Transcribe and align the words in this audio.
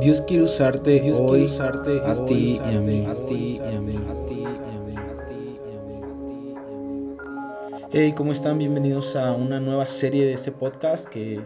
Dios 0.00 0.22
quiere 0.22 0.44
usarte 0.44 1.00
Dios 1.00 1.18
hoy, 1.20 1.40
quiere 1.40 1.44
usarte 1.44 2.00
a 2.00 2.24
ti 2.24 2.58
y 2.64 2.74
a 2.74 2.80
mí, 2.80 3.04
a 3.04 3.14
ti 3.26 3.60
y 3.62 3.76
a 3.76 3.78
mí, 3.78 3.96
a 3.96 4.26
ti 4.26 4.40
y 4.40 4.46
a 4.46 4.80
mí, 4.80 4.96
a 4.96 5.26
ti 5.26 5.34
y 5.34 5.76
a 5.76 5.82
mí, 5.82 6.00
a 6.00 6.16
ti 6.16 6.40
y 6.46 6.46
a 6.56 7.76
mí. 7.76 7.86
Hey, 7.92 8.14
¿cómo 8.16 8.32
están? 8.32 8.56
Bienvenidos 8.56 9.16
a 9.16 9.32
una 9.32 9.60
nueva 9.60 9.86
serie 9.88 10.24
de 10.24 10.32
este 10.32 10.50
podcast 10.50 11.06
que 11.06 11.42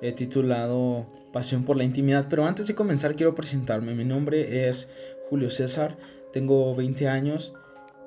he 0.00 0.12
titulado 0.12 1.04
Pasión 1.30 1.64
por 1.64 1.76
la 1.76 1.84
Intimidad. 1.84 2.24
Pero 2.30 2.46
antes 2.46 2.66
de 2.66 2.74
comenzar 2.74 3.16
quiero 3.16 3.34
presentarme. 3.34 3.94
Mi 3.94 4.06
nombre 4.06 4.66
es 4.66 4.88
Julio 5.28 5.50
César, 5.50 5.98
tengo 6.32 6.74
20 6.74 7.06
años 7.06 7.52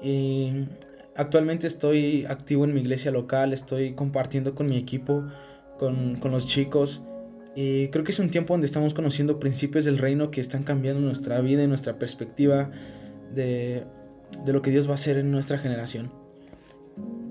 y 0.01 0.65
actualmente 1.15 1.67
estoy 1.67 2.25
activo 2.25 2.65
en 2.65 2.73
mi 2.73 2.81
iglesia 2.81 3.11
local, 3.11 3.53
estoy 3.53 3.93
compartiendo 3.93 4.55
con 4.55 4.65
mi 4.65 4.77
equipo, 4.77 5.23
con, 5.77 6.15
con 6.15 6.31
los 6.31 6.47
chicos 6.47 7.03
y 7.55 7.89
creo 7.89 8.03
que 8.03 8.11
es 8.11 8.19
un 8.19 8.29
tiempo 8.29 8.53
donde 8.53 8.67
estamos 8.67 8.93
conociendo 8.93 9.39
principios 9.39 9.85
del 9.85 9.97
reino 9.97 10.31
que 10.31 10.41
están 10.41 10.63
cambiando 10.63 11.01
nuestra 11.01 11.39
vida 11.41 11.63
y 11.63 11.67
nuestra 11.67 11.99
perspectiva 11.99 12.71
de, 13.33 13.83
de 14.45 14.53
lo 14.53 14.61
que 14.61 14.71
Dios 14.71 14.87
va 14.87 14.93
a 14.93 14.95
hacer 14.95 15.17
en 15.17 15.31
nuestra 15.31 15.57
generación. 15.57 16.11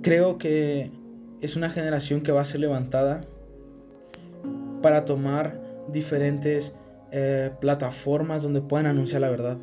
Creo 0.02 0.38
que 0.38 0.90
es 1.40 1.56
una 1.56 1.70
generación 1.70 2.22
que 2.22 2.32
va 2.32 2.40
a 2.40 2.44
ser 2.44 2.60
levantada 2.60 3.22
para 4.80 5.04
tomar 5.04 5.60
diferentes 5.88 6.74
eh, 7.10 7.50
plataformas 7.60 8.42
donde 8.42 8.60
puedan 8.60 8.86
anunciar 8.86 9.20
la 9.20 9.30
verdad. 9.30 9.58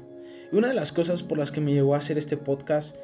Y 0.51 0.55
una 0.55 0.67
de 0.67 0.73
las 0.73 0.91
cosas 0.91 1.23
por 1.23 1.37
las 1.37 1.51
que 1.51 1.61
me 1.61 1.73
llevó 1.73 1.95
a 1.95 1.97
hacer 1.97 2.17
este 2.17 2.37
podcast 2.37 2.95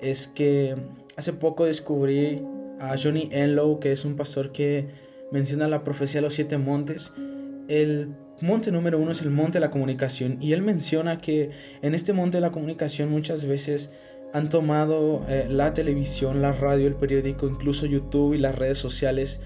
es 0.00 0.26
que 0.26 0.76
hace 1.16 1.32
poco 1.32 1.64
descubrí 1.64 2.42
a 2.80 2.96
Johnny 3.00 3.28
Enlow, 3.30 3.78
que 3.78 3.92
es 3.92 4.04
un 4.04 4.16
pastor 4.16 4.52
que 4.52 4.88
menciona 5.34 5.66
la 5.66 5.82
profecía 5.82 6.20
de 6.20 6.26
los 6.26 6.34
siete 6.34 6.58
montes. 6.58 7.12
El 7.66 8.14
monte 8.40 8.70
número 8.70 9.00
uno 9.00 9.10
es 9.10 9.20
el 9.20 9.30
monte 9.30 9.54
de 9.54 9.60
la 9.60 9.72
comunicación 9.72 10.38
y 10.40 10.52
él 10.52 10.62
menciona 10.62 11.18
que 11.18 11.50
en 11.82 11.94
este 11.96 12.12
monte 12.12 12.36
de 12.36 12.40
la 12.42 12.52
comunicación 12.52 13.10
muchas 13.10 13.44
veces 13.44 13.90
han 14.32 14.48
tomado 14.48 15.24
eh, 15.28 15.46
la 15.50 15.74
televisión, 15.74 16.40
la 16.40 16.52
radio, 16.52 16.86
el 16.86 16.94
periódico, 16.94 17.48
incluso 17.48 17.84
YouTube 17.86 18.34
y 18.34 18.38
las 18.38 18.54
redes 18.54 18.78
sociales 18.78 19.40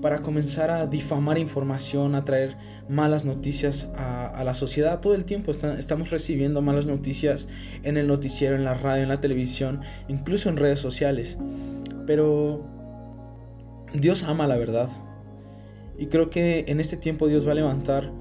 para 0.00 0.20
comenzar 0.20 0.70
a 0.70 0.86
difamar 0.86 1.36
información, 1.36 2.14
a 2.14 2.24
traer 2.24 2.56
malas 2.88 3.26
noticias 3.26 3.90
a, 3.94 4.42
la 4.42 4.54
sociedad. 4.54 5.00
Todo 5.00 5.14
el 5.14 5.26
tiempo 5.26 5.50
estamos 5.50 6.10
recibiendo 6.10 6.62
malas 6.62 6.86
noticias 6.86 7.46
en 7.82 7.98
el 7.98 8.06
noticiero, 8.06 8.56
en 8.56 8.64
la 8.64 8.74
radio, 8.74 9.02
en 9.02 9.10
la 9.10 9.20
televisión, 9.20 9.82
incluso 10.08 10.48
en 10.48 10.56
redes 10.56 10.80
sociales. 10.80 11.36
Pero 12.06 12.64
Dios 13.92 14.22
ama 14.22 14.46
la 14.46 14.56
verdad. 14.56 14.88
Y 15.98 16.06
creo 16.06 16.30
que 16.30 16.64
en 16.68 16.80
este 16.80 16.96
tiempo 16.96 17.28
Dios 17.28 17.46
va 17.46 17.52
a 17.52 17.54
levantar 17.54 18.12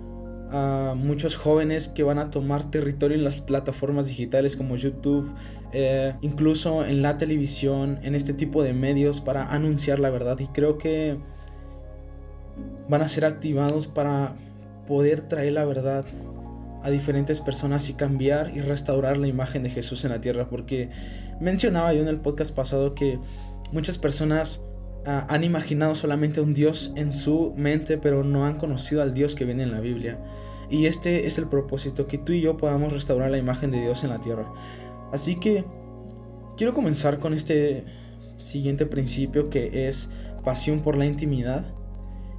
a 0.51 0.93
muchos 0.95 1.35
jóvenes 1.35 1.89
que 1.89 2.03
van 2.03 2.19
a 2.19 2.29
tomar 2.29 2.69
territorio 2.69 3.17
en 3.17 3.23
las 3.23 3.41
plataformas 3.41 4.07
digitales 4.07 4.55
como 4.55 4.75
YouTube, 4.75 5.33
eh, 5.73 6.13
incluso 6.21 6.85
en 6.85 7.01
la 7.01 7.17
televisión, 7.17 7.99
en 8.03 8.15
este 8.15 8.33
tipo 8.33 8.63
de 8.63 8.73
medios 8.73 9.21
para 9.21 9.51
anunciar 9.51 9.99
la 9.99 10.09
verdad. 10.09 10.39
Y 10.39 10.47
creo 10.47 10.77
que 10.77 11.17
van 12.87 13.01
a 13.01 13.09
ser 13.09 13.25
activados 13.25 13.87
para 13.87 14.35
poder 14.87 15.21
traer 15.21 15.53
la 15.53 15.65
verdad 15.65 16.05
a 16.83 16.91
diferentes 16.91 17.41
personas 17.41 17.89
y 17.89 17.93
cambiar 17.93 18.51
y 18.55 18.61
restaurar 18.61 19.17
la 19.17 19.27
imagen 19.27 19.63
de 19.63 19.71
Jesús 19.71 20.05
en 20.05 20.11
la 20.11 20.21
tierra. 20.21 20.47
Porque 20.49 20.89
mencionaba 21.41 21.93
yo 21.93 22.01
en 22.01 22.07
el 22.07 22.19
podcast 22.19 22.55
pasado 22.55 22.93
que 22.93 23.19
muchas 23.71 23.97
personas 23.97 24.61
han 25.06 25.44
imaginado 25.44 25.94
solamente 25.94 26.42
un 26.42 26.53
Dios 26.53 26.92
en 26.95 27.14
su 27.14 27.53
mente, 27.56 27.98
pero 27.98 28.23
no 28.23 28.45
han 28.45 28.58
conocido 28.58 29.02
al 29.02 29.14
Dios 29.14 29.36
que 29.36 29.45
viene 29.45 29.64
en 29.64 29.72
la 29.72 29.80
Biblia. 29.80 30.20
Y 30.70 30.88
este 30.88 31.28
es 31.28 31.38
el 31.38 31.48
propósito, 31.48 32.08
que 32.08 32.17
tú 32.17 32.34
y 32.34 32.42
yo 32.42 32.58
podamos 32.58 32.92
restaurar 32.92 33.30
la 33.30 33.38
imagen 33.38 33.70
de 33.70 33.81
Dios 33.81 34.03
en 34.03 34.09
la 34.09 34.20
tierra. 34.20 34.52
Así 35.11 35.36
que 35.36 35.64
quiero 36.58 36.73
comenzar 36.73 37.20
con 37.20 37.33
este 37.33 37.86
siguiente 38.39 38.86
principio 38.86 39.49
que 39.49 39.88
es 39.88 40.10
pasión 40.44 40.82
por 40.82 40.98
la 40.98 41.05
intimidad. 41.05 41.65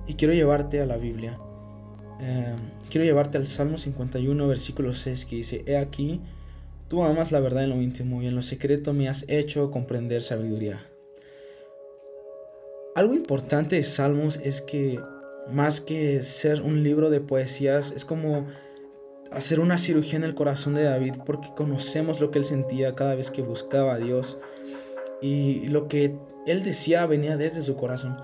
Y 0.09 0.15
quiero 0.15 0.34
llevarte 0.34 0.81
a 0.81 0.87
la 0.87 0.97
Biblia. 0.97 1.38
Em, 2.21 2.56
quiero 2.91 3.05
llevarte 3.05 3.38
al 3.38 3.47
Salmo 3.47 3.78
51, 3.78 4.49
versículo 4.49 4.94
6, 4.94 5.25
que 5.25 5.37
dice, 5.37 5.62
He 5.66 5.76
aquí, 5.76 6.21
tú 6.88 7.05
amas 7.05 7.31
la 7.31 7.41
verdad 7.41 7.65
en 7.65 7.71
lo 7.71 7.82
íntimo 7.82 8.22
y 8.22 8.26
en 8.26 8.34
lo 8.34 8.43
secreto 8.43 8.93
me 8.93 9.09
has 9.09 9.25
hecho 9.28 9.71
comprender 9.71 10.22
sabiduría. 10.22 10.84
Algo 12.96 13.12
importante 13.12 13.76
de 13.76 13.84
Salmos 13.84 14.40
es 14.42 14.62
que 14.62 14.98
más 15.52 15.82
que 15.82 16.22
ser 16.22 16.62
un 16.62 16.82
libro 16.82 17.10
de 17.10 17.20
poesías, 17.20 17.92
es 17.94 18.06
como 18.06 18.46
hacer 19.30 19.60
una 19.60 19.76
cirugía 19.76 20.16
en 20.16 20.24
el 20.24 20.34
corazón 20.34 20.72
de 20.72 20.84
David 20.84 21.16
porque 21.26 21.50
conocemos 21.54 22.22
lo 22.22 22.30
que 22.30 22.38
él 22.38 22.46
sentía 22.46 22.94
cada 22.94 23.14
vez 23.14 23.30
que 23.30 23.42
buscaba 23.42 23.92
a 23.92 23.98
Dios 23.98 24.38
y 25.20 25.68
lo 25.68 25.88
que 25.88 26.16
él 26.46 26.62
decía 26.62 27.04
venía 27.04 27.36
desde 27.36 27.60
su 27.60 27.76
corazón. 27.76 28.16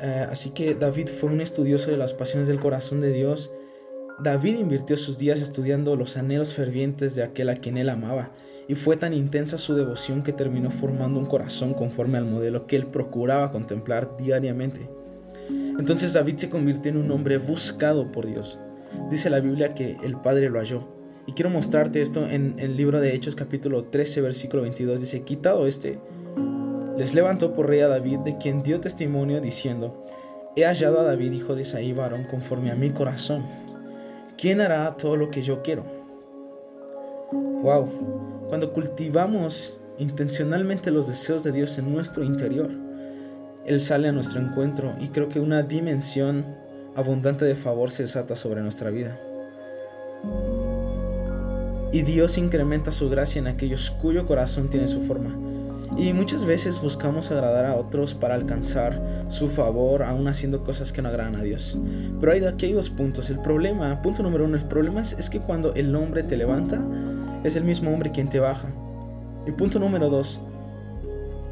Eh, 0.00 0.24
así 0.30 0.50
que 0.50 0.76
David 0.76 1.08
fue 1.08 1.28
un 1.28 1.40
estudioso 1.40 1.90
de 1.90 1.96
las 1.96 2.14
pasiones 2.14 2.46
del 2.46 2.60
corazón 2.60 3.00
de 3.00 3.10
Dios. 3.10 3.50
David 4.20 4.56
invirtió 4.60 4.96
sus 4.96 5.18
días 5.18 5.40
estudiando 5.40 5.96
los 5.96 6.16
anhelos 6.16 6.54
fervientes 6.54 7.16
de 7.16 7.24
aquel 7.24 7.48
a 7.48 7.56
quien 7.56 7.76
él 7.76 7.88
amaba 7.88 8.30
y 8.68 8.74
fue 8.74 8.96
tan 8.96 9.12
intensa 9.12 9.58
su 9.58 9.74
devoción 9.74 10.22
que 10.22 10.32
terminó 10.32 10.70
formando 10.70 11.18
un 11.18 11.26
corazón 11.26 11.74
conforme 11.74 12.18
al 12.18 12.24
modelo 12.24 12.66
que 12.66 12.76
él 12.76 12.86
procuraba 12.86 13.50
contemplar 13.50 14.16
diariamente. 14.16 14.88
Entonces 15.78 16.12
David 16.12 16.36
se 16.36 16.50
convirtió 16.50 16.90
en 16.90 16.98
un 16.98 17.10
hombre 17.10 17.38
buscado 17.38 18.12
por 18.12 18.26
Dios. 18.26 18.58
Dice 19.10 19.30
la 19.30 19.40
Biblia 19.40 19.74
que 19.74 19.96
el 20.02 20.16
Padre 20.16 20.48
lo 20.48 20.58
halló. 20.58 20.86
Y 21.26 21.32
quiero 21.32 21.50
mostrarte 21.50 22.02
esto 22.02 22.28
en 22.28 22.54
el 22.58 22.76
libro 22.76 23.00
de 23.00 23.14
Hechos 23.14 23.36
capítulo 23.36 23.84
13 23.84 24.20
versículo 24.20 24.62
22. 24.62 25.00
Dice, 25.00 25.22
quitado 25.22 25.66
este, 25.66 25.98
les 26.96 27.14
levantó 27.14 27.54
por 27.54 27.68
rey 27.68 27.80
a 27.80 27.88
David, 27.88 28.18
de 28.20 28.36
quien 28.38 28.62
dio 28.62 28.80
testimonio 28.80 29.40
diciendo, 29.40 30.04
he 30.56 30.64
hallado 30.64 31.00
a 31.00 31.04
David, 31.04 31.32
hijo 31.32 31.54
de 31.54 31.62
Isaí, 31.62 31.92
varón, 31.92 32.24
conforme 32.24 32.70
a 32.70 32.74
mi 32.74 32.90
corazón. 32.90 33.44
¿Quién 34.36 34.60
hará 34.60 34.96
todo 34.96 35.16
lo 35.16 35.30
que 35.30 35.42
yo 35.42 35.62
quiero? 35.62 35.84
Wow, 37.32 37.88
cuando 38.52 38.74
cultivamos 38.74 39.72
intencionalmente 39.96 40.90
los 40.90 41.08
deseos 41.08 41.42
de 41.42 41.52
Dios 41.52 41.78
en 41.78 41.90
nuestro 41.90 42.22
interior, 42.22 42.68
Él 43.64 43.80
sale 43.80 44.08
a 44.08 44.12
nuestro 44.12 44.42
encuentro 44.42 44.94
y 45.00 45.08
creo 45.08 45.30
que 45.30 45.40
una 45.40 45.62
dimensión 45.62 46.44
abundante 46.94 47.46
de 47.46 47.54
favor 47.54 47.90
se 47.90 48.02
desata 48.02 48.36
sobre 48.36 48.60
nuestra 48.60 48.90
vida. 48.90 49.18
Y 51.92 52.02
Dios 52.02 52.36
incrementa 52.36 52.92
su 52.92 53.08
gracia 53.08 53.38
en 53.38 53.46
aquellos 53.46 53.90
cuyo 53.90 54.26
corazón 54.26 54.68
tiene 54.68 54.86
su 54.86 55.00
forma. 55.00 55.34
Y 55.96 56.12
muchas 56.12 56.44
veces 56.44 56.78
buscamos 56.78 57.30
agradar 57.30 57.64
a 57.64 57.76
otros 57.76 58.12
para 58.12 58.34
alcanzar 58.34 59.24
su 59.28 59.48
favor, 59.48 60.02
aún 60.02 60.28
haciendo 60.28 60.62
cosas 60.62 60.92
que 60.92 61.00
no 61.00 61.08
agradan 61.08 61.36
a 61.36 61.42
Dios. 61.42 61.78
Pero 62.20 62.32
hay, 62.32 62.44
aquí 62.44 62.66
hay 62.66 62.72
dos 62.74 62.90
puntos. 62.90 63.30
El 63.30 63.40
problema, 63.40 64.02
punto 64.02 64.22
número 64.22 64.44
uno, 64.44 64.58
el 64.58 64.66
problema 64.66 65.00
es, 65.00 65.14
es 65.14 65.30
que 65.30 65.40
cuando 65.40 65.72
el 65.72 65.96
hombre 65.96 66.22
te 66.22 66.36
levanta, 66.36 66.82
es 67.44 67.56
el 67.56 67.64
mismo 67.64 67.90
hombre 67.90 68.10
quien 68.10 68.28
te 68.28 68.40
baja. 68.40 68.68
Y 69.46 69.52
punto 69.52 69.78
número 69.78 70.08
dos, 70.08 70.40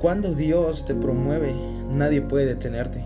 cuando 0.01 0.34
Dios 0.34 0.84
te 0.84 0.95
promueve, 0.95 1.53
nadie 1.93 2.23
puede 2.23 2.47
detenerte. 2.47 3.05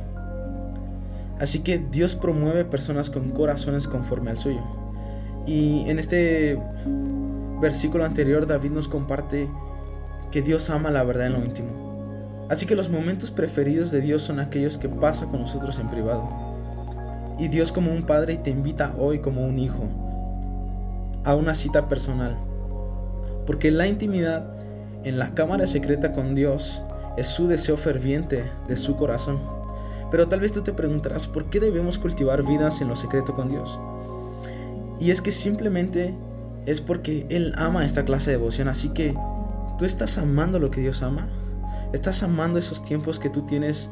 Así 1.38 1.60
que 1.60 1.78
Dios 1.78 2.14
promueve 2.14 2.64
personas 2.64 3.10
con 3.10 3.30
corazones 3.30 3.88
conforme 3.88 4.30
al 4.30 4.36
suyo. 4.36 4.62
Y 5.46 5.88
en 5.88 5.98
este 5.98 6.58
versículo 7.60 8.04
anterior 8.04 8.46
David 8.46 8.70
nos 8.70 8.88
comparte 8.88 9.48
que 10.30 10.42
Dios 10.42 10.70
ama 10.70 10.90
la 10.90 11.02
verdad 11.02 11.26
en 11.26 11.32
lo 11.32 11.44
íntimo. 11.44 12.46
Así 12.50 12.66
que 12.66 12.76
los 12.76 12.90
momentos 12.90 13.30
preferidos 13.30 13.90
de 13.90 14.00
Dios 14.00 14.22
son 14.22 14.38
aquellos 14.38 14.78
que 14.78 14.88
pasa 14.88 15.26
con 15.26 15.40
nosotros 15.40 15.78
en 15.78 15.90
privado. 15.90 16.28
Y 17.38 17.48
Dios 17.48 17.72
como 17.72 17.90
un 17.90 18.04
padre 18.04 18.36
te 18.36 18.50
invita 18.50 18.94
hoy 18.98 19.18
como 19.18 19.44
un 19.44 19.58
hijo 19.58 19.84
a 21.24 21.34
una 21.34 21.54
cita 21.54 21.88
personal 21.88 22.36
porque 23.46 23.70
la 23.70 23.86
intimidad 23.86 24.54
en 25.04 25.18
la 25.18 25.34
cámara 25.34 25.66
secreta 25.66 26.12
con 26.12 26.34
Dios 26.34 26.82
es 27.16 27.28
su 27.28 27.46
deseo 27.46 27.76
ferviente 27.76 28.44
de 28.68 28.76
su 28.76 28.96
corazón. 28.96 29.40
Pero 30.10 30.28
tal 30.28 30.40
vez 30.40 30.52
tú 30.52 30.62
te 30.62 30.72
preguntarás, 30.72 31.26
¿por 31.26 31.50
qué 31.50 31.60
debemos 31.60 31.98
cultivar 31.98 32.44
vidas 32.44 32.80
en 32.80 32.88
lo 32.88 32.96
secreto 32.96 33.34
con 33.34 33.48
Dios? 33.48 33.78
Y 35.00 35.10
es 35.10 35.20
que 35.20 35.32
simplemente 35.32 36.14
es 36.66 36.80
porque 36.80 37.26
Él 37.30 37.52
ama 37.56 37.84
esta 37.84 38.04
clase 38.04 38.30
de 38.30 38.38
devoción. 38.38 38.68
Así 38.68 38.90
que, 38.90 39.14
¿tú 39.78 39.84
estás 39.84 40.18
amando 40.18 40.58
lo 40.58 40.70
que 40.70 40.80
Dios 40.80 41.02
ama? 41.02 41.28
¿Estás 41.92 42.22
amando 42.22 42.58
esos 42.58 42.82
tiempos 42.82 43.18
que 43.18 43.30
tú 43.30 43.42
tienes 43.42 43.90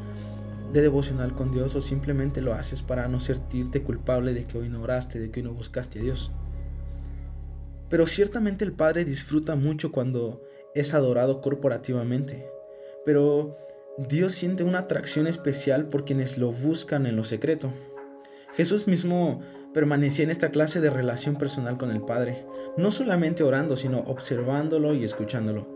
de 0.73 0.81
devocional 0.81 1.35
con 1.35 1.53
Dios 1.53 1.75
o 1.75 1.83
simplemente 1.83 2.41
lo 2.41 2.55
haces 2.55 2.83
para 2.83 3.07
no 3.09 3.21
sentirte 3.21 3.83
culpable 3.83 4.33
de 4.33 4.45
que 4.47 4.59
hoy 4.59 4.69
no 4.69 4.83
oraste, 4.83 5.19
de 5.19 5.31
que 5.31 5.41
hoy 5.41 5.47
no 5.47 5.53
buscaste 5.53 5.99
a 5.99 6.03
Dios? 6.03 6.33
Pero 7.93 8.07
ciertamente 8.07 8.65
el 8.65 8.73
Padre 8.73 9.05
disfruta 9.05 9.55
mucho 9.55 9.93
cuando 9.93 10.41
es 10.75 10.95
adorado 10.95 11.43
corporativamente. 11.43 12.49
Pero 13.05 13.59
Dios 13.99 14.33
siente 14.33 14.65
una 14.65 14.79
atracción 14.79 15.27
especial 15.27 15.91
por 15.91 16.07
quienes 16.07 16.39
lo 16.39 16.53
buscan 16.53 17.05
en 17.05 17.17
lo 17.17 17.25
secreto. 17.25 17.71
Jesús 18.55 18.89
mismo 18.89 19.43
permanecía 19.75 20.25
en 20.25 20.31
esta 20.31 20.49
clase 20.49 20.81
de 20.81 20.89
relación 20.89 21.37
personal 21.37 21.77
con 21.77 21.91
el 21.91 22.01
Padre, 22.01 22.47
no 22.79 22.91
solamente 22.91 23.43
orando, 23.43 23.77
sino 23.77 23.99
observándolo 23.99 24.95
y 24.95 25.05
escuchándolo. 25.05 25.69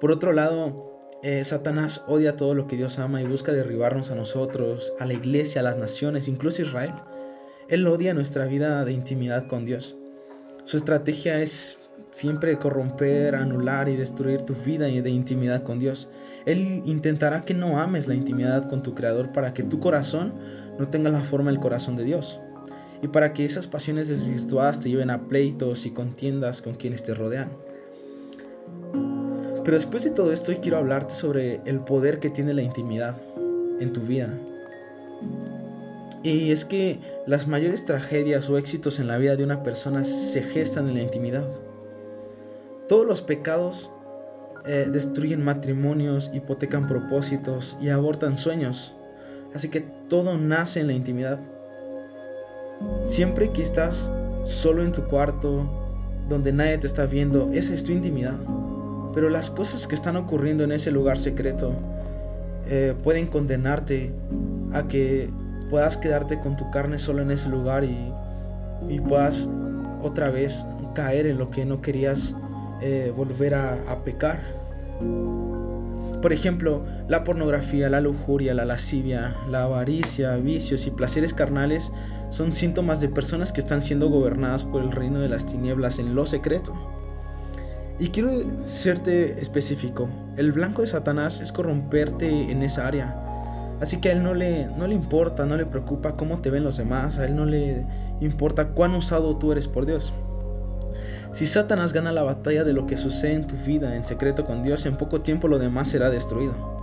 Por 0.00 0.12
otro 0.12 0.32
lado, 0.32 0.98
eh, 1.22 1.44
Satanás 1.44 2.06
odia 2.08 2.36
todo 2.36 2.54
lo 2.54 2.68
que 2.68 2.76
Dios 2.76 2.98
ama 2.98 3.20
y 3.20 3.26
busca 3.26 3.52
derribarnos 3.52 4.10
a 4.10 4.14
nosotros, 4.14 4.94
a 4.98 5.04
la 5.04 5.12
iglesia, 5.12 5.60
a 5.60 5.64
las 5.64 5.76
naciones, 5.76 6.26
incluso 6.26 6.62
a 6.62 6.64
Israel. 6.64 6.94
Él 7.68 7.86
odia 7.86 8.14
nuestra 8.14 8.46
vida 8.46 8.82
de 8.86 8.92
intimidad 8.92 9.46
con 9.46 9.66
Dios. 9.66 9.99
Su 10.64 10.76
estrategia 10.76 11.40
es 11.40 11.78
siempre 12.10 12.58
corromper, 12.58 13.34
anular 13.34 13.88
y 13.88 13.96
destruir 13.96 14.42
tu 14.42 14.54
vida 14.54 14.86
de 14.86 15.10
intimidad 15.10 15.62
con 15.62 15.78
Dios. 15.78 16.08
Él 16.46 16.82
intentará 16.84 17.42
que 17.42 17.54
no 17.54 17.80
ames 17.80 18.08
la 18.08 18.14
intimidad 18.14 18.68
con 18.68 18.82
tu 18.82 18.94
Creador 18.94 19.32
para 19.32 19.54
que 19.54 19.62
tu 19.62 19.80
corazón 19.80 20.34
no 20.78 20.88
tenga 20.88 21.10
la 21.10 21.20
forma 21.20 21.50
del 21.50 21.60
corazón 21.60 21.96
de 21.96 22.04
Dios. 22.04 22.40
Y 23.02 23.08
para 23.08 23.32
que 23.32 23.44
esas 23.44 23.66
pasiones 23.66 24.08
desvirtuadas 24.08 24.80
te 24.80 24.90
lleven 24.90 25.10
a 25.10 25.28
pleitos 25.28 25.86
y 25.86 25.90
contiendas 25.90 26.60
con 26.60 26.74
quienes 26.74 27.02
te 27.02 27.14
rodean. 27.14 27.50
Pero 29.64 29.76
después 29.76 30.04
de 30.04 30.10
todo 30.10 30.32
esto, 30.32 30.52
hoy 30.52 30.58
quiero 30.58 30.78
hablarte 30.78 31.14
sobre 31.14 31.60
el 31.64 31.80
poder 31.80 32.18
que 32.18 32.30
tiene 32.30 32.54
la 32.54 32.62
intimidad 32.62 33.16
en 33.78 33.92
tu 33.92 34.00
vida. 34.00 34.38
Y 36.22 36.52
es 36.52 36.64
que 36.64 37.00
las 37.26 37.46
mayores 37.46 37.84
tragedias 37.84 38.48
o 38.50 38.58
éxitos 38.58 38.98
en 38.98 39.08
la 39.08 39.16
vida 39.16 39.36
de 39.36 39.44
una 39.44 39.62
persona 39.62 40.04
se 40.04 40.42
gestan 40.42 40.88
en 40.88 40.94
la 40.94 41.02
intimidad. 41.02 41.48
Todos 42.88 43.06
los 43.06 43.22
pecados 43.22 43.90
eh, 44.66 44.88
destruyen 44.92 45.42
matrimonios, 45.42 46.30
hipotecan 46.34 46.86
propósitos 46.86 47.78
y 47.80 47.88
abortan 47.88 48.36
sueños. 48.36 48.94
Así 49.54 49.68
que 49.68 49.80
todo 49.80 50.36
nace 50.36 50.80
en 50.80 50.88
la 50.88 50.92
intimidad. 50.92 51.40
Siempre 53.02 53.50
que 53.52 53.62
estás 53.62 54.10
solo 54.44 54.82
en 54.82 54.92
tu 54.92 55.04
cuarto, 55.04 55.68
donde 56.28 56.52
nadie 56.52 56.78
te 56.78 56.86
está 56.86 57.06
viendo, 57.06 57.50
esa 57.52 57.72
es 57.72 57.84
tu 57.84 57.92
intimidad. 57.92 58.36
Pero 59.14 59.30
las 59.30 59.50
cosas 59.50 59.86
que 59.86 59.94
están 59.94 60.16
ocurriendo 60.16 60.64
en 60.64 60.72
ese 60.72 60.90
lugar 60.90 61.18
secreto 61.18 61.72
eh, 62.68 62.94
pueden 63.02 63.26
condenarte 63.26 64.12
a 64.72 64.86
que 64.86 65.30
puedas 65.70 65.96
quedarte 65.96 66.40
con 66.40 66.56
tu 66.56 66.70
carne 66.70 66.98
solo 66.98 67.22
en 67.22 67.30
ese 67.30 67.48
lugar 67.48 67.84
y, 67.84 68.12
puedas 69.08 69.48
otra 70.02 70.30
vez 70.30 70.66
caer 70.94 71.26
en 71.26 71.38
lo 71.38 71.50
que 71.50 71.64
no 71.64 71.80
querías 71.80 72.34
eh, 72.80 73.12
volver 73.14 73.54
a 73.54 74.02
pecar. 74.04 74.40
Por 76.20 76.34
ejemplo, 76.34 76.84
la 77.08 77.24
pornografía, 77.24 77.88
la 77.88 78.00
lujuria, 78.02 78.52
la 78.52 78.66
lascivia, 78.66 79.36
la 79.48 79.62
avaricia, 79.62 80.36
vicios 80.36 80.86
y 80.86 80.90
placeres 80.90 81.32
carnales 81.32 81.92
son 82.28 82.52
síntomas 82.52 83.00
de 83.00 83.08
personas 83.08 83.52
que 83.52 83.60
están 83.60 83.80
siendo 83.80 84.10
gobernadas 84.10 84.64
por 84.64 84.82
el 84.82 84.92
reino 84.92 85.20
de 85.20 85.28
las 85.28 85.46
tinieblas 85.46 85.98
en 85.98 86.14
lo 86.14 86.26
secreto. 86.26 86.74
Y 87.98 88.08
quiero 88.08 88.30
serte 88.66 89.40
específico, 89.40 90.08
el 90.36 90.52
blanco 90.52 90.82
de 90.82 90.88
Satanás 90.88 91.40
es 91.40 91.52
corromperte 91.52 92.50
en 92.50 92.62
esa 92.62 92.86
área. 92.86 93.29
Así 93.80 94.00
que 94.00 94.10
a 94.10 94.12
él 94.12 94.22
no 94.22 94.34
le, 94.34 94.66
no 94.66 94.86
le 94.86 94.94
importa, 94.94 95.46
no 95.46 95.56
le 95.56 95.66
preocupa 95.66 96.16
cómo 96.16 96.40
te 96.40 96.50
ven 96.50 96.64
los 96.64 96.76
demás, 96.76 97.18
a 97.18 97.24
él 97.24 97.34
no 97.34 97.46
le 97.46 97.86
importa 98.20 98.68
cuán 98.68 98.94
usado 98.94 99.36
tú 99.38 99.52
eres 99.52 99.68
por 99.68 99.86
Dios. 99.86 100.12
Si 101.32 101.46
Satanás 101.46 101.92
gana 101.92 102.12
la 102.12 102.22
batalla 102.22 102.64
de 102.64 102.72
lo 102.72 102.86
que 102.86 102.96
sucede 102.96 103.34
en 103.34 103.46
tu 103.46 103.56
vida 103.56 103.96
en 103.96 104.04
secreto 104.04 104.44
con 104.44 104.62
Dios, 104.62 104.84
en 104.84 104.96
poco 104.96 105.20
tiempo 105.20 105.48
lo 105.48 105.58
demás 105.58 105.88
será 105.88 106.10
destruido. 106.10 106.80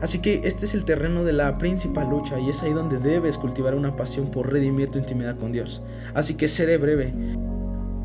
Así 0.00 0.20
que 0.20 0.40
este 0.44 0.66
es 0.66 0.74
el 0.74 0.84
terreno 0.84 1.24
de 1.24 1.32
la 1.32 1.58
principal 1.58 2.10
lucha 2.10 2.38
y 2.38 2.50
es 2.50 2.62
ahí 2.62 2.72
donde 2.72 2.98
debes 2.98 3.38
cultivar 3.38 3.74
una 3.74 3.96
pasión 3.96 4.30
por 4.30 4.52
redimir 4.52 4.90
tu 4.90 4.98
intimidad 4.98 5.36
con 5.36 5.52
Dios. 5.52 5.82
Así 6.14 6.36
que 6.36 6.48
seré 6.48 6.76
breve. 6.76 7.12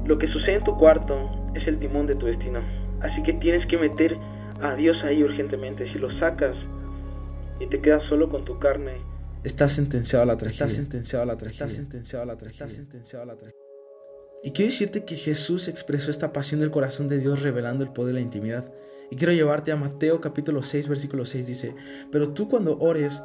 Lo 0.06 0.18
que 0.18 0.28
sucede 0.30 0.56
en 0.56 0.64
tu 0.64 0.76
cuarto 0.78 1.30
es 1.54 1.68
el 1.68 1.80
timón 1.80 2.08
de 2.08 2.16
tu 2.16 2.26
destino. 2.26 2.60
Así 3.02 3.22
que 3.24 3.34
tienes 3.34 3.66
que 3.68 3.78
meter 3.78 4.18
a 4.62 4.74
Dios 4.76 4.98
ahí 5.04 5.22
urgentemente. 5.22 5.92
Si 5.92 6.00
lo 6.00 6.10
sacas 6.20 6.56
y 7.62 7.68
te 7.70 7.82
quedas 7.82 8.02
solo 8.10 8.30
con 8.30 8.44
tu 8.44 8.58
carne, 8.60 9.02
estás 9.44 9.74
sentenciado 9.74 10.24
a 10.24 10.26
la 10.26 10.38
tragedia. 10.38 10.66
Estás 10.66 10.76
sentenciado 10.76 11.24
a 11.24 11.26
la 11.26 11.38
tragedia. 11.38 11.66
Estás 11.66 11.76
sentenciado 11.78 12.24
a 12.24 12.26
la 12.26 12.38
tragedia. 12.38 12.66
Estás 12.66 12.76
sentenciado 12.76 13.24
a 13.24 13.26
la 13.28 13.36
tragedia. 13.36 13.62
Y 14.44 14.52
quiero 14.52 14.72
decirte 14.72 15.06
que 15.06 15.16
Jesús 15.16 15.68
expresó 15.68 16.10
esta 16.10 16.34
pasión 16.34 16.62
del 16.62 16.72
corazón 16.72 17.08
de 17.08 17.20
Dios 17.20 17.44
revelando 17.44 17.84
el 17.84 17.92
poder 17.92 18.16
de 18.16 18.20
la 18.20 18.26
intimidad. 18.26 18.72
Y 19.12 19.16
quiero 19.16 19.34
llevarte 19.34 19.72
a 19.72 19.76
Mateo 19.76 20.22
capítulo 20.22 20.64
6, 20.64 20.88
versículo 20.88 21.26
6 21.26 21.46
dice, 21.46 21.76
pero 22.12 22.30
tú 22.30 22.50
cuando 22.50 22.80
ores, 22.80 23.22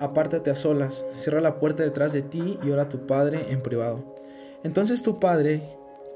apártate 0.00 0.50
a 0.50 0.56
solas, 0.56 1.04
cierra 1.12 1.40
la 1.40 1.60
puerta 1.60 1.84
detrás 1.84 2.12
de 2.12 2.22
ti 2.22 2.58
y 2.64 2.70
ora 2.70 2.82
a 2.82 2.88
tu 2.88 3.06
Padre 3.06 3.46
en 3.50 3.62
privado. 3.62 4.16
Entonces 4.64 5.02
tu 5.02 5.20
Padre, 5.20 5.62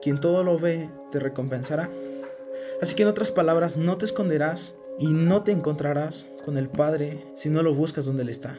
quien 0.03 0.19
todo 0.19 0.43
lo 0.43 0.59
ve, 0.59 0.91
te 1.13 1.21
recompensará. 1.21 1.91
Así 2.83 2.97
que 2.97 3.03
en 3.03 3.09
otras 3.09 3.31
palabras, 3.31 3.77
no 3.77 3.99
te 3.99 4.07
esconderás 4.07 4.75
y 4.99 5.13
no 5.13 5.43
te 5.43 5.53
encontrarás 5.53 6.27
con 6.45 6.59
el 6.59 6.69
Padre 6.69 7.25
si 7.35 7.49
no 7.49 7.63
lo 7.63 7.75
buscas 7.75 8.07
donde 8.07 8.23
Él 8.23 8.29
está. 8.29 8.57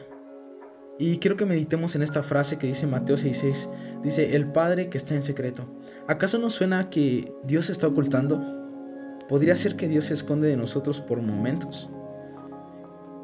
Y 0.98 1.18
quiero 1.18 1.36
que 1.36 1.44
meditemos 1.44 1.94
en 1.94 2.02
esta 2.02 2.22
frase 2.22 2.58
que 2.58 2.66
dice 2.66 2.86
Mateo 2.86 3.16
6:6. 3.16 3.68
Dice, 4.02 4.34
el 4.34 4.50
Padre 4.50 4.88
que 4.88 4.98
está 4.98 5.14
en 5.14 5.22
secreto. 5.22 5.66
¿Acaso 6.08 6.38
no 6.38 6.48
suena 6.48 6.88
que 6.88 7.32
Dios 7.44 7.68
está 7.68 7.86
ocultando? 7.86 8.42
Podría 9.28 9.56
ser 9.56 9.76
que 9.76 9.88
Dios 9.88 10.06
se 10.06 10.14
esconde 10.14 10.48
de 10.48 10.56
nosotros 10.56 11.00
por 11.00 11.20
momentos. 11.20 11.90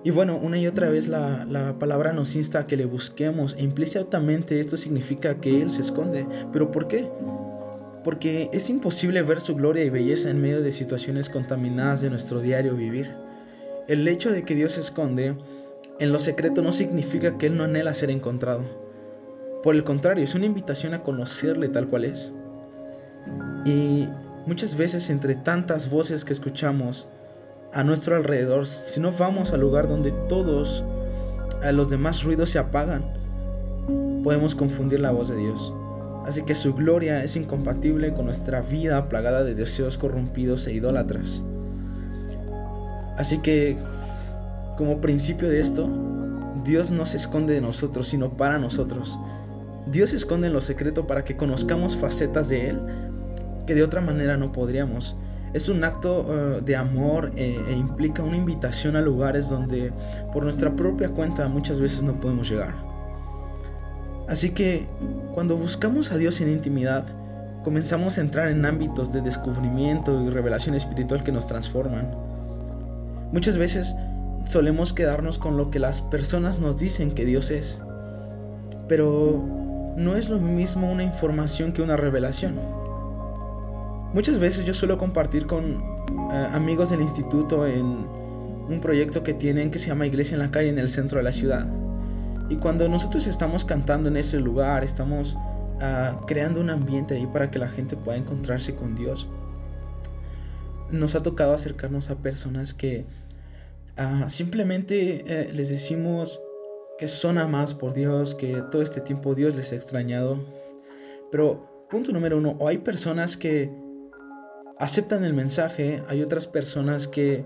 Y 0.05 0.11
bueno, 0.11 0.37
una 0.37 0.59
y 0.59 0.67
otra 0.67 0.91
vez 0.91 1.07
la, 1.07 1.45
la, 1.45 1.79
palabra 1.79 2.13
nos 2.13 2.35
insta 2.35 2.59
a 2.59 2.67
que 2.67 2.77
le 2.77 2.87
busquemos 2.87 3.55
e 3.57 3.63
implícitamente 3.63 4.59
esto 4.59 4.77
significa 4.77 5.41
que 5.41 5.63
Él 5.63 5.71
se 5.71 5.83
esconde. 5.83 6.27
¿Pero 6.53 6.73
por 6.73 6.89
qué? 6.89 7.09
Porque 8.03 8.51
es 8.53 8.69
imposible 8.69 9.23
ver 9.23 9.41
su 9.41 9.55
gloria 9.55 9.85
y 9.85 9.91
belleza 9.91 10.29
en 10.29 10.43
medio 10.43 10.61
de 10.61 10.73
situaciones 10.73 11.31
contaminadas 11.31 12.01
de 12.01 12.11
nuestro 12.11 12.41
diario 12.41 12.75
vivir. 12.75 13.15
El 13.89 14.07
hecho 14.07 14.31
de 14.31 14.45
que 14.45 14.55
Dios 14.55 14.73
se 14.73 14.81
esconde 14.81 15.37
en 15.99 16.13
lo 16.13 16.19
secreto 16.19 16.63
no 16.63 16.73
significa 16.73 17.37
que 17.37 17.47
Él 17.47 17.57
no 17.57 17.65
anhela 17.65 17.95
ser 17.95 18.11
encontrado. 18.11 18.65
Por 19.63 19.75
el 19.75 19.85
contrario, 19.85 20.25
es 20.25 20.35
una 20.35 20.47
invitación 20.47 20.95
a 20.95 21.03
conocerle 21.03 21.69
tal 21.69 21.89
cual 21.89 22.05
es. 22.05 22.33
Y 23.65 24.09
muchas 24.47 24.77
veces 24.77 25.11
entre 25.11 25.35
tantas 25.35 25.91
voces 25.91 26.25
que 26.25 26.33
escuchamos 26.33 27.09
a 27.73 27.85
nuestro 27.85 28.17
alrededor, 28.17 28.67
si 28.67 29.01
no 29.01 29.13
vamos 29.13 29.53
al 29.53 29.61
lugar 29.61 29.89
donde 29.89 30.13
todos 30.29 30.85
los 31.73 31.89
demás 31.89 32.25
ruidos 32.25 32.51
se 32.51 32.59
apagan, 32.59 33.05
podemos 34.23 34.55
confundir 34.55 35.01
la 35.01 35.13
voz 35.13 35.29
de 35.29 35.37
Dios. 35.37 35.73
Así 36.25 36.43
que 36.43 36.55
su 36.55 36.75
gloria 36.75 37.25
es 37.25 37.37
incompatible 37.37 38.13
con 38.15 38.27
nuestra 38.27 38.61
vida 38.61 39.09
plagada 39.09 39.43
de 39.43 39.55
deseos 39.55 39.99
corrompidos 39.99 40.67
e 40.67 40.73
idólatras. 40.73 41.43
Así 43.17 43.39
que 43.39 43.77
como 44.77 45.01
principio 45.01 45.49
de 45.49 45.61
esto, 45.61 45.89
Dios 46.65 46.91
no 46.91 47.07
se 47.07 47.17
esconde 47.17 47.55
de 47.55 47.61
nosotros, 47.61 48.09
sino 48.09 48.37
para 48.37 48.59
nosotros. 48.59 49.19
Dios 49.87 50.11
se 50.11 50.17
esconde 50.17 50.47
en 50.47 50.53
lo 50.53 50.61
secreto 50.61 51.07
para 51.07 51.25
que 51.25 51.37
conozcamos 51.37 51.97
facetas 51.97 52.49
de 52.49 52.71
Él 52.71 52.81
que 53.67 53.75
de 53.75 53.83
otra 53.83 54.01
manera 54.01 54.37
no 54.37 54.53
podríamos. 54.53 55.17
Es 55.53 55.69
un 55.69 55.85
acto 55.85 56.27
eh, 56.29 56.61
de 56.65 56.77
amor 56.77 57.33
eh, 57.37 57.63
e 57.69 57.73
implica 57.73 58.23
una 58.23 58.37
invitación 58.37 58.97
a 58.97 59.01
lugares 59.01 59.49
donde 59.49 59.93
por 60.33 60.45
nuestra 60.45 60.75
propia 60.75 61.11
cuenta 61.11 61.47
muchas 61.49 61.79
veces 61.79 62.03
no 62.03 62.15
podemos 62.15 62.49
llegar. 62.49 62.75
Así 64.29 64.51
que 64.51 64.87
cuando 65.35 65.57
buscamos 65.57 66.11
a 66.11 66.17
Dios 66.17 66.41
en 66.41 66.49
intimidad, 66.49 67.05
comenzamos 67.65 68.17
a 68.17 68.23
entrar 68.23 68.49
en 68.49 68.65
ámbitos 68.65 69.13
de 69.13 69.21
descubrimiento 69.21 70.23
y 70.23 70.31
revelación 70.31 70.75
espiritual 70.75 71.23
que 71.23 71.33
nos 71.33 71.47
transforman. 71.47 72.32
Muchas 73.33 73.57
veces 73.57 73.97
solemos 74.47 74.93
quedarnos 74.93 75.39
con 75.39 75.57
lo 75.57 75.71
que 75.71 75.79
las 75.79 76.03
personas 76.03 76.59
nos 76.59 76.77
dicen 76.77 77.13
que 77.13 77.25
Dios 77.25 77.51
es. 77.51 77.81
Pero 78.89 79.43
no 79.97 80.17
es 80.17 80.29
lo 80.29 80.39
mismo 80.39 80.91
una 80.91 81.05
información 81.05 81.73
que 81.73 81.83
una 81.83 81.97
revelación. 81.97 82.55
Muchas 84.15 84.39
veces 84.39 84.65
yo 84.65 84.75
suelo 84.75 84.99
compartir 84.99 85.47
con 85.47 85.83
eh, 86.33 86.49
amigos 86.53 86.91
del 86.91 87.01
instituto 87.01 87.67
en 87.67 88.07
un 88.69 88.81
proyecto 88.81 89.23
que 89.23 89.35
tienen 89.35 89.71
que 89.71 89.79
se 89.79 89.89
llama 89.89 90.07
Iglesia 90.07 90.35
en 90.35 90.41
la 90.41 90.51
calle 90.51 90.69
en 90.69 90.79
el 90.79 90.89
centro 90.89 91.19
de 91.19 91.25
la 91.25 91.33
ciudad. 91.33 91.69
Y 92.49 92.57
cuando 92.57 92.89
nosotros 92.89 93.27
estamos 93.27 93.65
cantando 93.65 94.09
en 94.09 94.17
ese 94.17 94.39
lugar, 94.39 94.85
estamos 94.85 95.37
ah, 95.81 96.21
creando 96.27 96.61
un 96.61 96.71
ambiente 96.71 97.15
ahí 97.15 97.27
para 97.27 97.51
que 97.51 97.59
la 97.59 97.69
gente 97.69 97.97
pueda 97.97 98.19
encontrarse 98.19 98.75
con 98.75 98.95
Dios. 98.95 99.29
Nos 100.91 101.15
ha 101.15 101.23
tocado 101.23 101.55
acercarnos 101.55 102.11
a 102.11 102.17
personas 102.17 102.75
que 102.75 103.07
Ah, 103.97 104.31
simplemente 104.31 105.23
eh, 105.27 105.51
les 105.53 105.69
decimos 105.71 106.41
que 106.99 107.09
son 107.09 107.37
amados 107.37 107.75
por 107.75 107.93
Dios, 107.93 108.35
que 108.35 108.63
todo 108.71 108.81
este 108.81 109.01
tiempo 109.01 109.35
Dios 109.35 109.55
les 109.55 109.73
ha 109.73 109.77
extrañado. 109.77 110.39
Pero 111.31 111.87
punto 111.91 112.11
número 112.13 112.39
uno, 112.39 112.57
o 112.59 112.69
hay 112.69 112.79
personas 112.79 113.37
que 113.37 113.71
aceptan 114.79 115.25
el 115.25 115.35
mensaje, 115.35 116.03
hay 116.09 116.23
otras 116.23 116.47
personas 116.47 117.07
que 117.07 117.45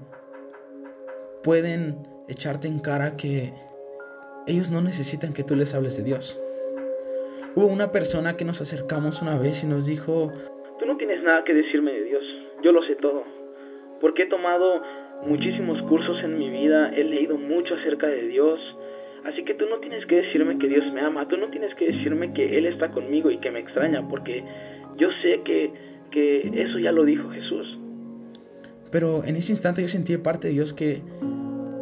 pueden 1.43 2.07
echarte 2.29 2.69
en 2.69 2.79
cara 2.79 3.17
que 3.17 3.53
ellos 4.47 4.71
no 4.71 4.81
necesitan 4.81 5.33
que 5.33 5.43
tú 5.43 5.57
les 5.57 5.75
hables 5.75 5.97
de 5.97 6.05
Dios. 6.05 6.41
Hubo 7.57 7.67
una 7.67 7.91
persona 7.91 8.37
que 8.37 8.45
nos 8.45 8.61
acercamos 8.61 9.21
una 9.21 9.37
vez 9.37 9.65
y 9.65 9.67
nos 9.67 9.87
dijo, 9.87 10.33
tú 10.79 10.87
no 10.87 10.97
tienes 10.97 11.23
nada 11.25 11.43
que 11.43 11.55
decirme 11.55 11.93
de 11.93 12.05
Dios, 12.05 12.23
yo 12.63 12.71
lo 12.71 12.83
sé 12.83 12.95
todo, 12.97 13.25
porque 14.01 14.25
he 14.25 14.27
tomado 14.27 14.83
muchísimos 15.25 15.81
cursos 15.83 16.17
en 16.23 16.39
mi 16.39 16.51
vida, 16.51 16.91
he 16.95 17.05
leído 17.05 17.37
mucho 17.39 17.75
acerca 17.75 18.07
de 18.07 18.29
Dios, 18.29 18.61
así 19.25 19.45
que 19.45 19.55
tú 19.55 19.67
no 19.69 19.79
tienes 19.79 20.05
que 20.07 20.17
decirme 20.17 20.59
que 20.59 20.69
Dios 20.69 20.85
me 20.93 21.01
ama, 21.01 21.29
tú 21.29 21.37
no 21.37 21.49
tienes 21.51 21.75
que 21.77 21.93
decirme 21.93 22.33
que 22.33 22.59
Él 22.59 22.67
está 22.67 22.91
conmigo 22.91 23.31
y 23.31 23.39
que 23.39 23.51
me 23.51 23.61
extraña, 23.61 24.07
porque 24.09 24.45
yo 24.97 25.09
sé 25.23 25.41
que, 25.45 25.71
que 26.11 26.63
eso 26.63 26.79
ya 26.79 26.93
lo 26.93 27.05
dijo 27.05 27.29
Jesús. 27.31 27.79
Pero 28.91 29.25
en 29.25 29.37
ese 29.37 29.53
instante 29.53 29.83
yo 29.83 29.89
sentí 29.89 30.17
parte 30.17 30.49
de 30.49 30.55
Dios 30.55 30.73
que 30.73 31.03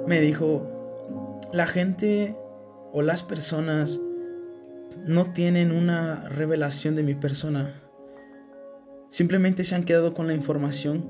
me 0.07 0.21
dijo, 0.21 0.69
la 1.53 1.67
gente 1.67 2.35
o 2.93 3.03
las 3.03 3.23
personas 3.23 4.01
no 5.07 5.33
tienen 5.33 5.71
una 5.73 6.29
revelación 6.29 6.95
de 6.95 7.03
mi 7.03 7.15
persona. 7.15 7.75
Simplemente 9.09 9.65
se 9.65 9.75
han 9.75 9.85
quedado 9.85 10.15
con 10.15 10.27
la 10.27 10.35
información 10.35 11.05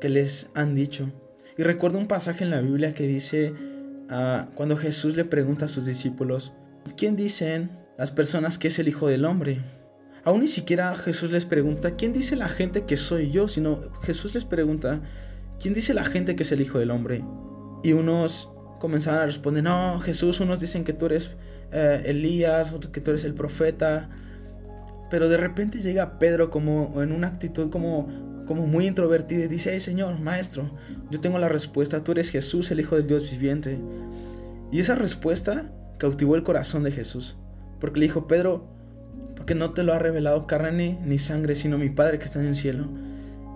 que 0.00 0.08
les 0.08 0.50
han 0.54 0.74
dicho. 0.74 1.10
Y 1.56 1.62
recuerdo 1.62 1.98
un 1.98 2.08
pasaje 2.08 2.44
en 2.44 2.50
la 2.50 2.60
Biblia 2.60 2.94
que 2.94 3.06
dice, 3.06 3.52
ah, 4.08 4.48
cuando 4.54 4.76
Jesús 4.76 5.16
le 5.16 5.24
pregunta 5.24 5.66
a 5.66 5.68
sus 5.68 5.84
discípulos, 5.84 6.52
¿quién 6.96 7.16
dicen 7.16 7.70
las 7.98 8.10
personas 8.10 8.58
que 8.58 8.68
es 8.68 8.78
el 8.78 8.88
Hijo 8.88 9.08
del 9.08 9.24
Hombre? 9.24 9.60
Aún 10.24 10.40
ni 10.40 10.48
siquiera 10.48 10.94
Jesús 10.94 11.30
les 11.30 11.46
pregunta, 11.46 11.96
¿quién 11.96 12.12
dice 12.12 12.36
la 12.36 12.48
gente 12.48 12.84
que 12.84 12.96
soy 12.96 13.30
yo? 13.30 13.48
Sino 13.48 13.92
Jesús 14.02 14.34
les 14.34 14.44
pregunta, 14.44 15.02
¿quién 15.60 15.74
dice 15.74 15.94
la 15.94 16.04
gente 16.04 16.36
que 16.36 16.44
es 16.44 16.52
el 16.52 16.60
Hijo 16.60 16.78
del 16.78 16.90
Hombre? 16.90 17.24
Y 17.82 17.92
unos 17.92 18.48
comenzaban 18.78 19.20
a 19.20 19.26
responder, 19.26 19.62
no, 19.62 20.00
Jesús, 20.00 20.40
unos 20.40 20.60
dicen 20.60 20.84
que 20.84 20.92
tú 20.92 21.06
eres 21.06 21.36
eh, 21.72 22.02
Elías, 22.06 22.72
otros 22.72 22.92
que 22.92 23.00
tú 23.00 23.10
eres 23.10 23.24
el 23.24 23.34
profeta. 23.34 24.08
Pero 25.10 25.28
de 25.28 25.36
repente 25.36 25.82
llega 25.82 26.18
Pedro 26.18 26.50
como 26.50 27.02
en 27.02 27.12
una 27.12 27.28
actitud 27.28 27.70
como, 27.70 28.08
como 28.46 28.66
muy 28.66 28.86
introvertida 28.86 29.44
y 29.44 29.48
dice, 29.48 29.70
ay 29.70 29.80
Señor, 29.80 30.18
Maestro, 30.20 30.70
yo 31.10 31.20
tengo 31.20 31.38
la 31.38 31.48
respuesta, 31.48 32.04
tú 32.04 32.12
eres 32.12 32.30
Jesús, 32.30 32.70
el 32.70 32.80
Hijo 32.80 32.96
del 32.96 33.06
Dios 33.06 33.30
viviente. 33.30 33.78
Y 34.70 34.80
esa 34.80 34.94
respuesta 34.94 35.70
cautivó 35.98 36.36
el 36.36 36.42
corazón 36.42 36.82
de 36.82 36.92
Jesús, 36.92 37.36
porque 37.80 38.00
le 38.00 38.06
dijo, 38.06 38.26
Pedro, 38.26 38.68
porque 39.36 39.54
no 39.54 39.72
te 39.72 39.82
lo 39.82 39.92
ha 39.92 39.98
revelado 39.98 40.46
carne 40.46 40.98
ni 41.04 41.18
sangre, 41.18 41.54
sino 41.54 41.78
mi 41.78 41.90
Padre 41.90 42.18
que 42.18 42.24
está 42.24 42.40
en 42.40 42.46
el 42.46 42.56
cielo. 42.56 42.88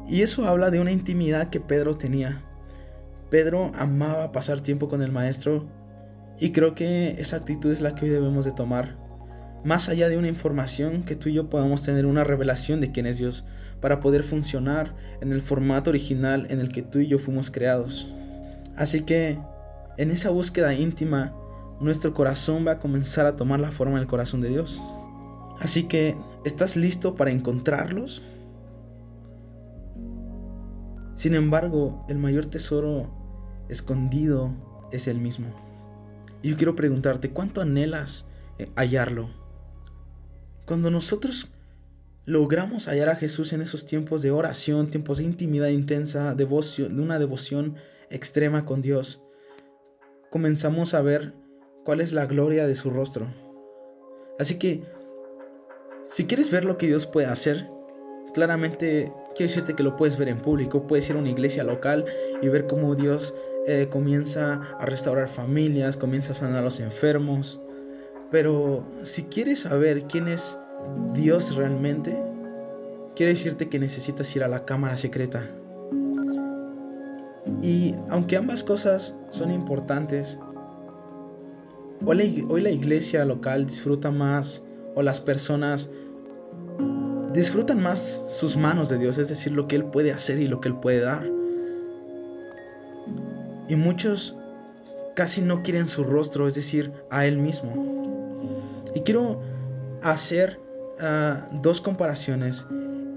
Y 0.09 0.23
eso 0.23 0.47
habla 0.47 0.71
de 0.71 0.81
una 0.81 0.93
intimidad 0.93 1.51
que 1.51 1.61
Pedro 1.61 1.95
tenía. 1.97 2.43
Pedro 3.31 3.73
amaba 3.75 4.31
pasar 4.33 4.61
tiempo 4.61 4.89
con 4.89 5.03
el 5.03 5.11
maestro 5.11 5.67
y 6.39 6.53
creo 6.53 6.75
que 6.75 7.17
esa 7.19 7.37
actitud 7.37 7.73
es 7.73 7.81
la 7.81 7.95
que 7.95 8.05
hoy 8.05 8.11
debemos 8.11 8.45
de 8.45 8.53
tomar. 8.53 8.97
Más 9.65 9.89
allá 9.89 10.09
de 10.09 10.17
una 10.17 10.29
información, 10.29 11.03
que 11.03 11.17
tú 11.17 11.29
y 11.29 11.33
yo 11.33 11.51
podamos 11.51 11.83
tener 11.83 12.07
una 12.07 12.23
revelación 12.23 12.81
de 12.81 12.93
quién 12.93 13.07
es 13.07 13.19
Dios 13.19 13.45
para 13.81 14.01
poder 14.01 14.23
funcionar 14.23 14.95
en 15.21 15.33
el 15.33 15.43
formato 15.43 15.91
original 15.91 16.47
en 16.51 16.61
el 16.61 16.71
que 16.71 16.83
tú 16.83 16.99
y 16.99 17.09
yo 17.09 17.19
fuimos 17.19 17.51
creados. 17.51 18.09
Así 18.77 19.03
que 19.03 19.39
en 19.97 20.11
esa 20.11 20.31
búsqueda 20.31 20.75
íntima, 20.75 21.35
nuestro 21.81 22.15
corazón 22.15 22.67
va 22.67 22.73
a 22.73 22.79
comenzar 22.79 23.27
a 23.27 23.37
tomar 23.37 23.61
la 23.61 23.73
forma 23.73 23.99
del 23.99 24.07
corazón 24.07 24.41
de 24.41 24.49
Dios. 24.49 24.81
Así 25.61 25.85
que, 25.85 26.17
¿estás 26.45 26.77
listo 26.77 27.15
para 27.15 27.31
encontrarlos? 27.31 28.23
Sin 31.15 31.35
embargo, 31.35 32.05
el 32.09 32.19
mayor 32.19 32.47
tesoro 32.47 33.11
escondido 33.69 34.53
es 34.93 35.07
el 35.09 35.19
mismo. 35.19 35.47
Y 36.43 36.51
yo 36.51 36.57
quiero 36.57 36.77
preguntarte, 36.77 37.31
¿cuánto 37.31 37.63
anhelas 37.63 38.27
eh, 38.59 38.69
hallarlo? 38.77 39.31
Cuando 40.67 40.91
nosotros 40.91 41.51
logramos 42.27 42.89
hallar 42.89 43.09
a 43.09 43.17
Jesús 43.17 43.53
en 43.53 43.63
esos 43.63 43.87
tiempos 43.87 44.21
de 44.21 44.33
oración, 44.33 44.91
tiempos 44.91 45.19
de 45.19 45.25
intimidad 45.25 45.69
intensa, 45.69 46.35
devoción, 46.35 46.97
de 46.97 47.03
una 47.03 47.19
devoción 47.19 47.77
extrema 48.11 48.67
con 48.67 48.83
Dios, 48.83 49.23
comenzamos 50.31 50.93
a 50.93 51.03
ver 51.03 51.35
cuál 51.85 52.01
es 52.01 52.13
la 52.13 52.27
gloria 52.27 52.67
de 52.67 52.75
su 52.75 52.91
rostro. 52.91 53.27
Así 54.39 54.59
que, 54.59 54.83
si 56.11 56.27
quieres 56.27 56.51
ver 56.51 56.65
lo 56.65 56.77
que 56.77 56.89
Dios 56.89 57.07
puede 57.07 57.29
hacer, 57.29 57.69
claramente 58.35 59.13
quiero 59.35 59.49
decirte 59.49 59.75
que 59.75 59.83
lo 59.85 59.97
puedes 59.97 60.19
ver 60.19 60.29
en 60.29 60.39
público, 60.39 60.87
puedes 60.87 61.09
ir 61.09 61.17
a 61.17 61.21
una 61.21 61.31
iglesia 61.31 61.63
local 61.63 62.05
y 62.43 62.49
ver 62.49 62.67
cómo 62.67 62.97
Dios 62.97 63.35
eh, 63.67 63.87
comienza 63.91 64.61
a 64.79 64.85
restaurar 64.85 65.29
familias, 65.29 65.97
comienza 65.97 66.33
a 66.33 66.37
sanar 66.37 66.59
a 66.59 66.65
los 66.65 66.81
enfermos. 66.81 67.61
Pero 68.33 68.85
si 69.05 69.25
quieres 69.25 69.61
saber 69.61 70.05
quién 70.05 70.27
es 70.27 70.59
Dios 71.13 71.55
realmente, 71.55 72.17
quiero 73.15 73.31
decirte 73.31 73.69
que 73.69 73.79
necesitas 73.79 74.35
ir 74.37 74.45
a 74.45 74.49
la 74.49 74.65
cámara 74.65 74.97
secreta. 74.97 75.45
Y 77.63 77.95
aunque 78.11 78.37
ambas 78.37 78.63
cosas 78.65 79.15
son 79.31 79.51
importantes, 79.51 80.39
hoy 82.05 82.61
la 82.61 82.71
iglesia 82.71 83.25
local 83.25 83.67
disfruta 83.67 84.11
más, 84.11 84.63
o 84.95 85.03
las 85.03 85.21
personas 85.21 85.91
disfrutan 87.33 87.83
más 87.83 88.23
sus 88.31 88.57
manos 88.57 88.89
de 88.89 88.99
Dios, 88.99 89.19
es 89.19 89.29
decir, 89.29 89.53
lo 89.53 89.69
que 89.69 89.77
Él 89.77 89.85
puede 89.85 90.13
hacer 90.13 90.39
y 90.39 90.49
lo 90.49 90.61
que 90.61 90.69
Él 90.69 90.77
puede 90.77 91.01
dar. 91.01 91.27
Y 93.69 93.77
muchos 93.77 94.37
casi 95.15 95.43
no 95.43 95.63
quieren 95.63 95.87
su 95.87 96.05
rostro, 96.05 96.49
es 96.49 96.55
decir, 96.55 96.93
a 97.11 97.27
Él 97.27 97.37
mismo. 97.37 97.73
Y 98.95 99.01
quiero 99.01 99.41
hacer 100.03 100.61
dos 101.63 101.81
comparaciones, 101.81 102.67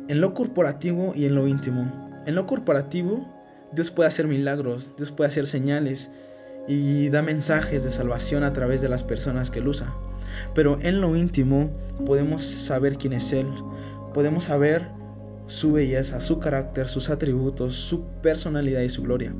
en 0.07 0.21
lo 0.21 0.33
corporativo 0.33 1.13
y 1.15 1.25
en 1.25 1.35
lo 1.35 1.47
íntimo. 1.47 2.23
En 2.25 2.35
lo 2.35 2.45
corporativo, 2.45 3.27
Dios 3.71 3.91
puede 3.91 4.09
hacer 4.09 4.27
milagros, 4.27 4.91
Dios 4.97 5.11
puede 5.11 5.29
hacer 5.29 5.47
señales 5.47 6.09
y 6.67 7.09
da 7.09 7.21
mensajes 7.21 7.83
de 7.83 7.91
salvación 7.91 8.43
a 8.43 8.53
través 8.53 8.81
de 8.81 8.89
las 8.89 9.03
personas 9.03 9.51
que 9.51 9.59
Él 9.59 9.67
usa. 9.67 9.93
Pero 10.53 10.77
en 10.81 11.01
lo 11.01 11.15
íntimo 11.15 11.71
podemos 12.05 12.43
saber 12.43 12.97
quién 12.97 13.13
es 13.13 13.33
Él, 13.33 13.47
podemos 14.13 14.45
saber 14.45 14.87
su 15.47 15.71
belleza, 15.71 16.21
su 16.21 16.39
carácter, 16.39 16.87
sus 16.87 17.09
atributos, 17.09 17.75
su 17.75 18.05
personalidad 18.21 18.81
y 18.81 18.89
su 18.89 19.01
gloria. 19.01 19.33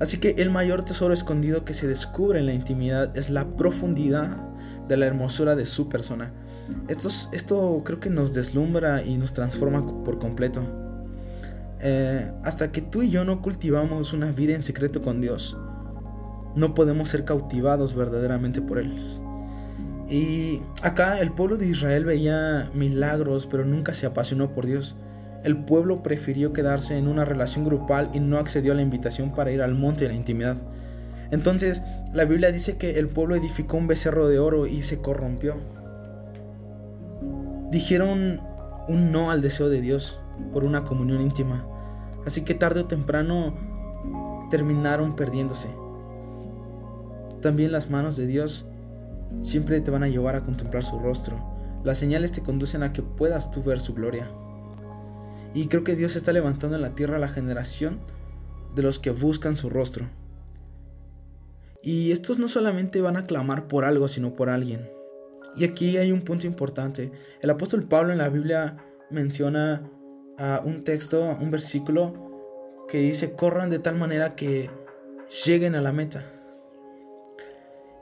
Así 0.00 0.18
que 0.18 0.36
el 0.38 0.50
mayor 0.50 0.84
tesoro 0.84 1.14
escondido 1.14 1.64
que 1.64 1.74
se 1.74 1.86
descubre 1.86 2.38
en 2.38 2.46
la 2.46 2.54
intimidad 2.54 3.16
es 3.16 3.30
la 3.30 3.56
profundidad 3.56 4.36
de 4.88 4.96
la 4.96 5.06
hermosura 5.06 5.56
de 5.56 5.66
su 5.66 5.88
persona. 5.88 6.32
Esto, 6.88 7.08
esto 7.32 7.82
creo 7.84 8.00
que 8.00 8.10
nos 8.10 8.34
deslumbra 8.34 9.02
y 9.02 9.16
nos 9.16 9.32
transforma 9.32 9.84
por 10.04 10.18
completo. 10.18 10.62
Eh, 11.80 12.30
hasta 12.42 12.72
que 12.72 12.80
tú 12.80 13.02
y 13.02 13.10
yo 13.10 13.24
no 13.24 13.42
cultivamos 13.42 14.12
una 14.12 14.30
vida 14.32 14.54
en 14.54 14.62
secreto 14.62 15.02
con 15.02 15.20
Dios, 15.20 15.56
no 16.54 16.74
podemos 16.74 17.10
ser 17.10 17.24
cautivados 17.24 17.94
verdaderamente 17.94 18.62
por 18.62 18.78
Él. 18.78 19.20
Y 20.08 20.60
acá 20.82 21.20
el 21.20 21.32
pueblo 21.32 21.56
de 21.56 21.66
Israel 21.66 22.04
veía 22.04 22.70
milagros, 22.74 23.46
pero 23.46 23.64
nunca 23.64 23.94
se 23.94 24.06
apasionó 24.06 24.50
por 24.50 24.66
Dios. 24.66 24.96
El 25.42 25.64
pueblo 25.64 26.02
prefirió 26.02 26.52
quedarse 26.52 26.96
en 26.96 27.08
una 27.08 27.24
relación 27.24 27.64
grupal 27.64 28.10
y 28.14 28.20
no 28.20 28.38
accedió 28.38 28.72
a 28.72 28.76
la 28.76 28.82
invitación 28.82 29.34
para 29.34 29.50
ir 29.50 29.62
al 29.62 29.74
monte 29.74 30.04
de 30.04 30.10
la 30.10 30.16
intimidad. 30.16 30.56
Entonces, 31.30 31.82
la 32.12 32.24
Biblia 32.24 32.52
dice 32.52 32.76
que 32.76 32.98
el 32.98 33.08
pueblo 33.08 33.34
edificó 33.34 33.76
un 33.76 33.86
becerro 33.86 34.28
de 34.28 34.38
oro 34.38 34.66
y 34.66 34.82
se 34.82 34.98
corrompió. 34.98 35.56
Dijeron 37.70 38.40
un 38.88 39.12
no 39.12 39.30
al 39.30 39.42
deseo 39.42 39.68
de 39.68 39.80
Dios 39.80 40.20
por 40.52 40.64
una 40.64 40.84
comunión 40.84 41.20
íntima. 41.20 41.66
Así 42.26 42.42
que 42.42 42.54
tarde 42.54 42.80
o 42.80 42.86
temprano 42.86 43.54
terminaron 44.50 45.16
perdiéndose. 45.16 45.68
También 47.40 47.72
las 47.72 47.90
manos 47.90 48.16
de 48.16 48.26
Dios 48.26 48.66
siempre 49.40 49.80
te 49.80 49.90
van 49.90 50.02
a 50.02 50.08
llevar 50.08 50.34
a 50.34 50.42
contemplar 50.42 50.84
su 50.84 50.98
rostro. 50.98 51.36
Las 51.84 51.98
señales 51.98 52.32
te 52.32 52.42
conducen 52.42 52.82
a 52.82 52.92
que 52.92 53.02
puedas 53.02 53.50
tú 53.50 53.62
ver 53.62 53.80
su 53.80 53.94
gloria. 53.94 54.30
Y 55.52 55.66
creo 55.68 55.84
que 55.84 55.96
Dios 55.96 56.16
está 56.16 56.32
levantando 56.32 56.76
en 56.76 56.82
la 56.82 56.90
tierra 56.90 57.18
la 57.18 57.28
generación 57.28 58.00
de 58.74 58.82
los 58.82 58.98
que 58.98 59.10
buscan 59.10 59.56
su 59.56 59.70
rostro. 59.70 60.08
Y 61.82 62.12
estos 62.12 62.38
no 62.38 62.48
solamente 62.48 63.02
van 63.02 63.16
a 63.16 63.24
clamar 63.24 63.68
por 63.68 63.84
algo, 63.84 64.08
sino 64.08 64.34
por 64.34 64.48
alguien. 64.48 64.88
Y 65.56 65.64
aquí 65.64 65.96
hay 65.96 66.12
un 66.12 66.22
punto 66.22 66.46
importante. 66.46 67.12
El 67.40 67.50
apóstol 67.50 67.84
Pablo 67.84 68.12
en 68.12 68.18
la 68.18 68.28
Biblia 68.28 68.76
menciona 69.10 69.90
a 70.38 70.60
un 70.64 70.82
texto, 70.84 71.36
un 71.40 71.50
versículo 71.50 72.86
que 72.88 72.98
dice, 72.98 73.32
corran 73.32 73.70
de 73.70 73.78
tal 73.78 73.96
manera 73.96 74.34
que 74.34 74.70
lleguen 75.44 75.74
a 75.74 75.80
la 75.80 75.92
meta. 75.92 76.24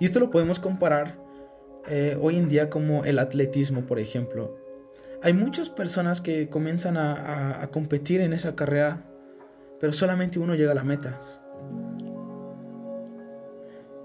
Y 0.01 0.05
esto 0.05 0.19
lo 0.19 0.31
podemos 0.31 0.59
comparar 0.59 1.19
eh, 1.89 2.17
hoy 2.21 2.37
en 2.37 2.49
día 2.49 2.71
como 2.71 3.05
el 3.05 3.19
atletismo, 3.19 3.83
por 3.87 3.99
ejemplo. 3.99 4.57
Hay 5.23 5.33
muchas 5.33 5.71
personas 5.71 6.21
que 6.21 6.49
comienzan 6.49 6.97
a, 6.97 7.69
competir 7.73 8.21
en 8.21 8.33
esa 8.33 8.57
carrera, 8.57 9.05
pero 9.79 9.93
solamente 9.93 10.41
uno 10.41 10.57
llega 10.57 10.73
a 10.73 10.75
la 10.75 10.83
meta. 10.83 11.21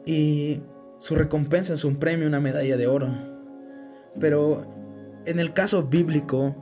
Y 0.05 0.61
su 0.99 1.15
recompensa 1.15 1.73
es 1.73 1.83
un 1.83 1.97
premio, 1.97 2.27
una 2.27 2.39
medalla 2.39 2.77
de 2.77 2.85
oro. 2.85 3.36
Pero 4.19 4.65
en 5.25 5.39
el 5.39 5.53
caso 5.53 5.83
bíblico, 5.83 6.55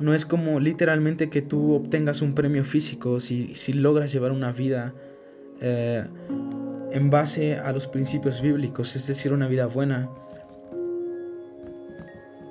no 0.00 0.14
es 0.14 0.24
como 0.24 0.60
literalmente 0.60 1.28
que 1.28 1.42
tú 1.42 1.74
obtengas 1.74 2.22
un 2.22 2.34
premio 2.34 2.64
físico 2.64 3.20
si, 3.20 3.54
si 3.54 3.72
logras 3.72 4.12
llevar 4.12 4.32
una 4.32 4.52
vida 4.52 4.94
eh, 5.60 6.04
en 6.92 7.10
base 7.10 7.56
a 7.56 7.72
los 7.72 7.86
principios 7.86 8.40
bíblicos, 8.40 8.96
es 8.96 9.06
decir, 9.06 9.32
una 9.32 9.48
vida 9.48 9.66
buena. 9.66 10.08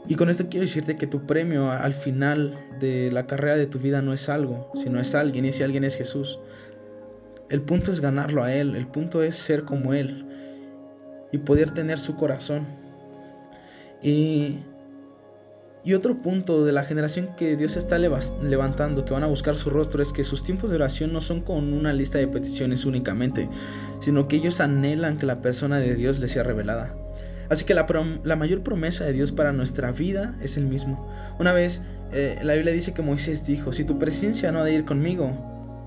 Y 0.08 0.16
con 0.16 0.30
esto 0.30 0.48
quiero 0.50 0.66
decirte 0.66 0.96
que 0.96 1.08
tu 1.08 1.26
premio 1.26 1.72
al 1.72 1.94
final 1.94 2.58
de 2.80 3.12
la 3.12 3.28
carrera 3.28 3.58
de 3.58 3.66
tu 3.66 3.80
vida 3.80 4.02
no 4.02 4.14
es 4.14 4.30
algo, 4.30 4.72
sino 4.76 5.00
es 5.00 5.16
alguien, 5.16 5.46
y 5.46 5.50
ese 5.50 5.64
alguien 5.64 5.84
es 5.84 5.96
Jesús. 5.96 6.40
El 7.50 7.62
punto 7.62 7.92
es 7.92 8.00
ganarlo 8.00 8.44
a 8.44 8.54
Él, 8.54 8.76
el 8.76 8.88
punto 8.88 9.24
es 9.24 9.36
ser 9.36 9.64
como 9.64 9.94
Él 9.94 10.26
y 11.32 11.40
poder 11.40 11.72
tener 11.72 12.00
su 12.00 12.16
corazón. 12.16 12.68
Y, 14.02 14.64
otro 15.96 16.22
punto 16.22 16.66
de 16.66 16.74
la 16.74 16.84
generación 16.84 17.30
que 17.38 17.56
Dios 17.56 17.78
está 17.78 17.98
levantando, 17.98 19.06
que 19.06 19.14
van 19.14 19.24
a 19.24 19.28
buscar 19.28 19.58
su 19.58 19.70
rostro, 19.70 20.04
es 20.04 20.12
que 20.12 20.26
sus 20.26 20.44
tiempos 20.44 20.70
de 20.70 20.76
oración 20.76 21.14
no 21.14 21.22
son 21.22 21.40
con 21.40 21.72
una 21.72 21.94
lista 21.94 22.18
de 22.18 22.28
peticiones 22.28 22.84
únicamente, 22.84 23.50
sino 24.02 24.28
que 24.28 24.36
ellos 24.36 24.60
anhelan 24.60 25.18
que 25.18 25.26
la 25.26 25.42
persona 25.42 25.80
de 25.80 25.96
Dios 25.96 26.20
les 26.20 26.34
sea 26.34 26.44
revelada. 26.44 26.94
Así 27.50 27.64
que 27.64 27.74
la, 27.74 27.86
mayor 28.36 28.64
promesa 28.64 29.06
de 29.06 29.14
Dios 29.14 29.32
para 29.32 29.54
nuestra 29.54 29.94
vida 29.94 30.36
es 30.42 30.58
el 30.58 30.66
mismo. 30.66 31.10
Una 31.40 31.54
vez 31.54 31.82
eh, 32.12 32.38
la 32.44 32.56
Biblia 32.56 32.74
dice 32.74 32.94
que 32.94 33.02
Moisés 33.02 33.46
dijo, 33.46 33.72
si 33.72 33.86
tu 33.86 33.98
presencia 33.98 34.52
no 34.52 34.60
ha 34.60 34.66
de 34.66 34.74
ir 34.74 34.84
conmigo, 34.84 35.32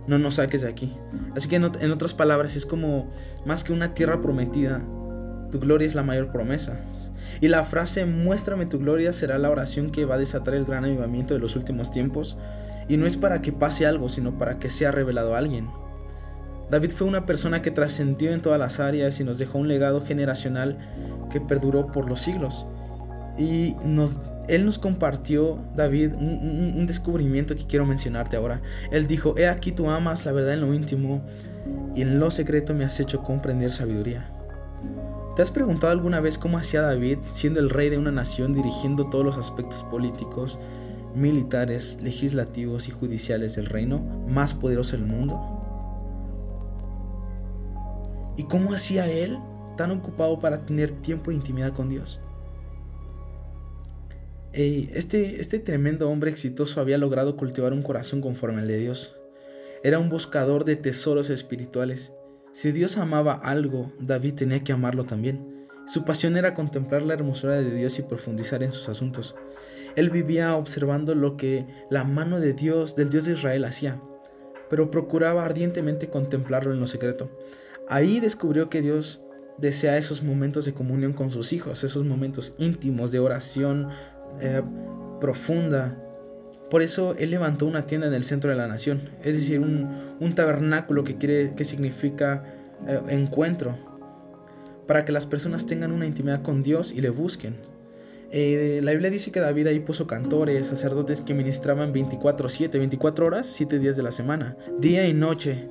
no 0.07 0.19
nos 0.19 0.37
saques 0.37 0.63
de 0.63 0.69
aquí. 0.69 0.97
Así 1.37 1.49
que 1.49 1.57
en 1.57 1.91
otras 1.93 2.15
palabras 2.15 2.57
es 2.57 2.65
como 2.65 3.11
más 3.45 3.65
que 3.65 3.75
una 3.75 3.93
tierra 3.93 4.23
prometida, 4.23 4.81
tu 5.51 5.61
gloria 5.61 5.87
es 5.87 5.95
la 5.95 6.03
mayor 6.03 6.33
promesa. 6.33 6.81
Y 7.41 7.49
la 7.49 7.65
frase 7.65 8.05
muéstrame 8.07 8.67
tu 8.67 8.79
gloria 8.79 9.13
será 9.13 9.39
la 9.39 9.51
oración 9.51 9.91
que 9.91 10.05
va 10.05 10.17
a 10.17 10.19
desatar 10.19 10.55
el 10.55 10.65
gran 10.65 10.85
avivamiento 10.85 11.35
de 11.35 11.41
los 11.41 11.57
últimos 11.57 11.91
tiempos. 11.91 12.39
Y 12.89 12.97
no 12.97 13.07
es 13.07 13.17
para 13.17 13.41
que 13.41 13.53
pase 13.53 13.87
algo, 13.87 14.09
sino 14.09 14.39
para 14.39 14.59
que 14.59 14.69
sea 14.69 14.91
revelado 14.93 15.35
a 15.35 15.39
alguien. 15.39 15.69
David 16.71 16.93
fue 16.93 17.07
una 17.07 17.27
persona 17.27 17.63
que 17.63 17.73
trascendió 17.73 18.33
en 18.33 18.43
todas 18.43 18.59
las 18.59 18.79
áreas 18.79 19.19
y 19.19 19.25
nos 19.25 19.39
dejó 19.39 19.59
un 19.59 19.67
legado 19.67 20.05
generacional 20.05 20.79
que 21.31 21.41
perduró 21.41 21.89
por 21.89 22.09
los 22.09 22.21
siglos. 22.21 22.67
Y 23.37 23.75
nos, 23.85 24.17
él 24.49 24.65
nos 24.67 24.79
compartió, 24.79 25.59
David, 25.75 26.15
un, 26.15 26.87
descubrimiento 26.87 27.57
que 27.57 27.67
quiero 27.67 27.87
mencionarte 27.87 28.37
ahora. 28.37 28.63
Él 28.93 29.09
dijo, 29.09 29.37
he 29.37 29.49
aquí 29.49 29.73
tú 29.73 29.91
amas 29.91 30.27
la 30.27 30.33
verdad 30.33 30.55
en 30.55 30.61
lo 30.61 30.73
íntimo 30.73 31.23
y 31.95 32.03
en 32.03 32.21
lo 32.21 32.31
secreto 32.31 32.73
me 32.73 32.85
has 32.85 33.01
hecho 33.01 33.23
comprender 33.23 33.73
sabiduría. 33.73 34.31
¿Te 35.41 35.45
has 35.45 35.51
preguntado 35.51 35.91
alguna 35.91 36.21
vez 36.21 36.37
cómo 36.37 36.59
hacía 36.59 36.83
David, 36.83 37.17
siendo 37.31 37.61
el 37.61 37.71
rey 37.71 37.89
de 37.89 37.97
una 37.97 38.11
nación, 38.11 38.53
dirigiendo 38.53 39.09
todos 39.09 39.25
los 39.25 39.39
aspectos 39.39 39.83
políticos, 39.85 40.59
militares, 41.15 41.99
legislativos 42.03 42.89
y 42.89 42.91
judiciales 42.91 43.57
del 43.57 43.65
reino 43.65 44.01
más 44.29 44.53
poderoso 44.53 44.99
del 44.99 45.07
mundo? 45.07 45.41
¿Y 48.37 48.43
cómo 48.43 48.75
hacía 48.75 49.11
él 49.11 49.39
tan 49.79 49.93
ocupado 49.93 50.41
para 50.41 50.67
tener 50.67 50.91
tiempo 51.01 51.31
de 51.31 51.39
intimidad 51.39 51.73
con 51.73 51.89
Dios? 51.89 52.21
Este, 54.53 55.41
este 55.41 55.59
tremendo 55.59 56.11
hombre 56.11 56.31
exitoso 56.31 56.83
había 56.83 56.99
logrado 56.99 57.37
cultivar 57.37 57.73
un 57.73 57.81
corazón 57.81 58.21
conforme 58.21 58.61
al 58.61 58.69
de 58.69 58.77
Dios. 58.77 59.17
Era 59.83 60.01
un 60.01 60.11
buscador 60.11 60.67
de 60.67 60.77
tesoros 60.77 61.31
espirituales. 61.31 62.13
Si 62.61 62.73
Dios 62.73 62.99
amaba 62.99 63.33
algo, 63.33 63.91
David 63.99 64.35
tenía 64.35 64.61
que 64.61 64.73
amarlo 64.73 65.05
también. 65.05 65.67
Su 65.87 66.05
pasión 66.05 66.37
era 66.37 66.53
contemplar 66.53 67.01
la 67.01 67.15
hermosura 67.15 67.57
de 67.57 67.75
Dios 67.75 67.99
y 67.99 68.03
profundizar 68.03 68.63
en 68.63 68.71
sus 68.71 68.91
asuntos. 68.91 69.35
Él 69.97 70.11
vivía 70.11 70.55
observando 70.55 71.15
lo 71.15 71.39
que 71.39 71.67
la 71.89 72.05
mano 72.05 72.39
de 72.39 72.53
Dios, 72.53 72.97
del 72.97 73.09
Dios 73.09 73.25
de 73.25 73.33
Israel, 73.33 73.65
hacía, 73.65 73.99
pero 74.69 74.91
procuraba 74.91 75.47
ardientemente 75.47 76.11
contemplarlo 76.11 76.75
en 76.75 76.81
lo 76.81 76.87
secreto. 76.87 77.31
Ahí 77.89 78.21
descubrió 78.21 78.69
que 78.69 78.83
Dios 78.83 79.23
desea 79.57 79.97
esos 79.97 80.23
momentos 80.23 80.67
de 80.67 80.75
comunión 80.75 81.15
con 81.15 81.31
sus 81.31 81.55
hijos, 81.55 81.83
esos 81.83 82.05
momentos 82.05 82.55
íntimos 82.59 83.11
de 83.11 83.21
oración 83.21 83.89
eh, 84.39 84.61
profunda. 85.19 85.97
Por 86.71 86.83
eso 86.83 87.17
Él 87.19 87.31
levantó 87.31 87.67
una 87.67 87.87
tienda 87.87 88.07
en 88.07 88.15
el 88.15 88.25
centro 88.25 88.51
de 88.51 88.57
la 88.57 88.69
nación, 88.69 89.01
es 89.25 89.35
decir, 89.37 89.61
un, 89.61 90.33
tabernáculo 90.35 91.03
que, 91.03 91.17
quiere, 91.17 91.55
que 91.57 91.65
significa 91.65 92.45
eh, 92.87 93.01
encuentro, 93.09 93.77
para 94.87 95.05
que 95.05 95.13
las 95.13 95.27
personas 95.27 95.67
tengan 95.67 95.93
una 95.93 96.07
intimidad 96.07 96.43
con 96.43 96.63
Dios 96.63 96.93
y 96.93 97.01
le 97.01 97.11
busquen. 97.11 97.57
Eh, 98.33 98.81
la 98.85 98.93
Biblia 98.93 99.11
dice 99.11 99.33
que 99.33 99.41
David 99.41 99.67
ahí 99.67 99.81
puso 99.81 100.07
cantores, 100.07 100.69
sacerdotes 100.69 101.21
que 101.21 101.35
ministraban 101.35 101.93
24/7, 101.93 102.79
24 102.79 103.27
horas, 103.27 103.49
7 103.49 103.81
días 103.81 103.97
de 103.97 104.05
la 104.05 104.13
semana, 104.13 104.57
día 104.79 105.07
y 105.09 105.13
noche. 105.13 105.67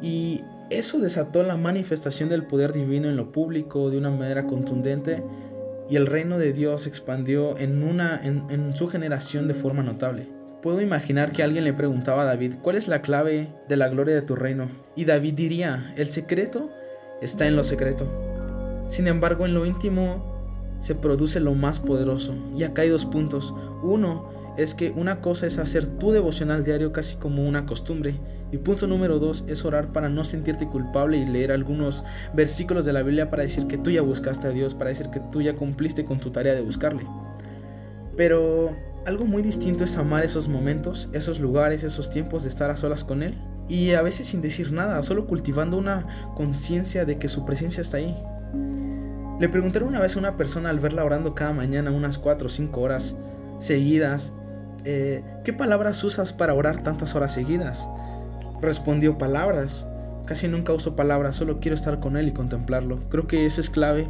Y 0.00 0.40
eso 0.70 0.98
desató 0.98 1.42
la 1.42 1.56
manifestación 1.56 2.30
del 2.30 2.46
poder 2.46 2.72
divino 2.72 3.10
en 3.10 3.16
lo 3.16 3.30
público 3.32 3.90
de 3.90 3.98
una 3.98 4.10
manera 4.10 4.46
contundente 4.46 5.22
y 5.92 5.96
el 5.96 6.06
reino 6.06 6.38
de 6.38 6.54
Dios 6.54 6.86
expandió 6.86 7.58
en, 7.58 7.84
una, 7.84 8.18
en, 8.24 8.74
su 8.74 8.88
generación 8.88 9.46
de 9.46 9.52
forma 9.52 9.82
notable. 9.82 10.26
Puedo 10.62 10.80
imaginar 10.80 11.32
que 11.32 11.42
alguien 11.42 11.64
le 11.64 11.74
preguntaba 11.74 12.22
a 12.22 12.24
David, 12.24 12.54
¿cuál 12.62 12.76
es 12.76 12.88
la 12.88 13.02
clave 13.02 13.52
de 13.68 13.76
la 13.76 13.90
gloria 13.90 14.14
de 14.14 14.22
tu 14.22 14.34
reino? 14.34 14.70
Y 14.96 15.04
David 15.04 15.34
diría, 15.34 15.92
el 15.98 16.08
secreto 16.08 16.70
está 17.20 17.46
en 17.46 17.56
lo 17.56 17.62
secreto. 17.62 18.10
Sin 18.88 19.06
embargo, 19.06 19.44
en 19.44 19.52
lo 19.52 19.66
íntimo 19.66 20.78
se 20.78 20.94
produce 20.94 21.40
lo 21.40 21.54
más 21.54 21.78
poderoso. 21.78 22.36
Y 22.56 22.62
acá 22.62 22.80
hay 22.80 22.88
dos 22.88 23.04
puntos. 23.04 23.54
Uno 23.82 24.30
es 24.56 24.74
que 24.74 24.90
una 24.90 25.20
cosa 25.20 25.46
es 25.46 25.58
hacer 25.58 25.86
tu 25.86 26.10
devocional 26.10 26.64
diario 26.64 26.92
casi 26.92 27.16
como 27.16 27.44
una 27.44 27.64
costumbre. 27.66 28.14
Y 28.50 28.58
punto 28.58 28.86
número 28.86 29.18
dos 29.18 29.44
es 29.48 29.64
orar 29.64 29.92
para 29.92 30.08
no 30.08 30.24
sentirte 30.24 30.66
culpable 30.66 31.16
y 31.16 31.26
leer 31.26 31.52
algunos 31.52 32.04
versículos 32.34 32.84
de 32.84 32.92
la 32.92 33.02
Biblia 33.02 33.30
para 33.30 33.44
decir 33.44 33.66
que 33.66 33.78
tú 33.78 33.90
ya 33.90 34.02
buscaste 34.02 34.46
a 34.46 34.50
Dios, 34.50 34.74
para 34.74 34.90
decir 34.90 35.08
que 35.08 35.20
tú 35.20 35.40
ya 35.40 35.54
cumpliste 35.54 36.04
con 36.04 36.18
tu 36.18 36.30
tarea 36.30 36.54
de 36.54 36.60
buscarle. 36.60 37.06
Pero 38.16 38.76
algo 39.06 39.24
muy 39.24 39.42
distinto 39.42 39.84
es 39.84 39.96
amar 39.96 40.22
esos 40.22 40.48
momentos, 40.48 41.08
esos 41.14 41.40
lugares, 41.40 41.82
esos 41.82 42.10
tiempos 42.10 42.42
de 42.42 42.50
estar 42.50 42.70
a 42.70 42.76
solas 42.76 43.04
con 43.04 43.22
Él. 43.22 43.38
Y 43.68 43.92
a 43.92 44.02
veces 44.02 44.26
sin 44.26 44.42
decir 44.42 44.70
nada, 44.70 45.02
solo 45.02 45.26
cultivando 45.26 45.78
una 45.78 46.32
conciencia 46.34 47.06
de 47.06 47.18
que 47.18 47.28
su 47.28 47.46
presencia 47.46 47.80
está 47.80 47.96
ahí. 47.96 48.22
Le 49.40 49.48
preguntaron 49.48 49.88
una 49.88 49.98
vez 49.98 50.14
a 50.14 50.18
una 50.18 50.36
persona 50.36 50.68
al 50.68 50.78
verla 50.78 51.04
orando 51.04 51.34
cada 51.34 51.54
mañana 51.54 51.90
unas 51.90 52.18
4 52.18 52.46
o 52.46 52.50
5 52.50 52.80
horas 52.80 53.16
seguidas 53.60 54.34
eh, 54.84 55.22
¿qué 55.44 55.52
palabras 55.52 56.02
usas 56.04 56.32
para 56.32 56.54
orar 56.54 56.82
tantas 56.82 57.14
horas 57.14 57.32
seguidas? 57.32 57.88
Respondió 58.60 59.18
palabras. 59.18 59.86
Casi 60.26 60.48
nunca 60.48 60.72
uso 60.72 60.94
palabras, 60.94 61.36
solo 61.36 61.58
quiero 61.58 61.74
estar 61.74 62.00
con 62.00 62.16
Él 62.16 62.28
y 62.28 62.32
contemplarlo. 62.32 63.00
Creo 63.08 63.26
que 63.26 63.44
eso 63.46 63.60
es 63.60 63.70
clave 63.70 64.08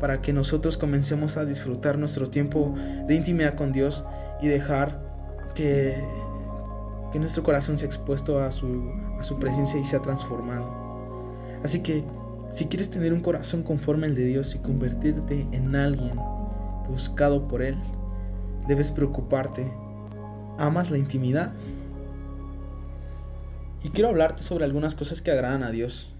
para 0.00 0.20
que 0.20 0.32
nosotros 0.32 0.76
comencemos 0.76 1.36
a 1.38 1.44
disfrutar 1.44 1.96
nuestro 1.98 2.26
tiempo 2.26 2.74
de 3.06 3.14
intimidad 3.14 3.54
con 3.54 3.72
Dios 3.72 4.04
y 4.42 4.48
dejar 4.48 5.00
que, 5.54 5.96
nuestro 7.14 7.42
corazón 7.42 7.78
sea 7.78 7.86
expuesto 7.86 8.40
a 8.40 8.52
su 8.52 9.38
presencia 9.40 9.80
y 9.80 9.84
sea 9.86 10.02
transformado. 10.02 10.70
Así 11.64 11.80
que 11.80 12.04
si 12.50 12.66
quieres 12.66 12.90
tener 12.90 13.12
un 13.12 13.20
corazón 13.20 13.62
conforme 13.62 14.06
al 14.06 14.14
de 14.14 14.24
Dios 14.24 14.54
y 14.54 14.58
convertirte 14.58 15.46
en 15.52 15.74
alguien 15.74 16.18
buscado 16.88 17.48
por 17.48 17.62
Él, 17.62 17.76
debes 18.68 18.90
preocuparte 18.90 19.66
¿Amas 20.58 20.90
la 20.90 20.98
intimidad? 20.98 21.52
Y 23.82 23.90
quiero 23.90 24.08
hablarte 24.08 24.42
sobre 24.42 24.64
algunas 24.64 24.94
cosas 24.94 25.22
que 25.22 25.30
agradan 25.30 25.62
a 25.62 25.70
Dios. 25.70 26.12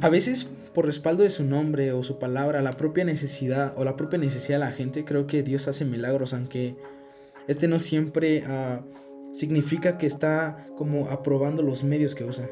A 0.00 0.08
veces, 0.08 0.44
por 0.74 0.86
respaldo 0.86 1.22
de 1.22 1.30
su 1.30 1.44
nombre 1.44 1.92
o 1.92 2.02
su 2.02 2.18
palabra, 2.18 2.60
la 2.62 2.72
propia 2.72 3.04
necesidad 3.04 3.72
o 3.76 3.84
la 3.84 3.96
propia 3.96 4.18
necesidad 4.18 4.58
de 4.58 4.64
la 4.66 4.72
gente, 4.72 5.04
creo 5.04 5.26
que 5.26 5.42
Dios 5.42 5.68
hace 5.68 5.84
milagros, 5.84 6.34
aunque 6.34 6.76
este 7.48 7.68
no 7.68 7.78
siempre 7.78 8.44
ah, 8.46 8.82
significa 9.32 9.98
que 9.98 10.06
está 10.06 10.66
como 10.76 11.08
aprobando 11.08 11.62
los 11.62 11.84
medios 11.84 12.14
que 12.14 12.24
usa. 12.24 12.48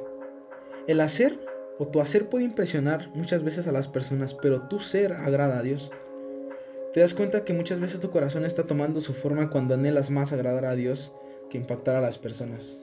El 0.87 1.01
hacer 1.01 1.39
o 1.79 1.89
tu 1.89 2.01
hacer 2.01 2.29
puede 2.29 2.45
impresionar 2.45 3.11
muchas 3.15 3.43
veces 3.45 3.67
a 3.67 3.73
las 3.73 3.89
personas, 3.89 4.35
pero 4.35 4.63
tu 4.63 4.81
ser 4.81 5.13
agrada 5.13 5.59
a 5.59 5.63
Dios. 5.63 5.91
Te 6.92 7.00
das 7.00 7.14
cuenta 7.14 7.44
que 7.44 7.53
muchas 7.53 7.79
veces 7.79 8.00
tu 8.00 8.11
corazón 8.11 8.44
está 8.44 8.64
tomando 8.64 9.00
su 9.00 9.14
forma 9.14 9.48
cuando 9.48 9.74
anhelas 9.74 10.11
más 10.11 10.33
agradar 10.33 10.64
a 10.64 10.74
Dios 10.74 11.12
que 11.48 11.57
impactar 11.57 11.94
a 11.94 12.00
las 12.00 12.18
personas. 12.18 12.79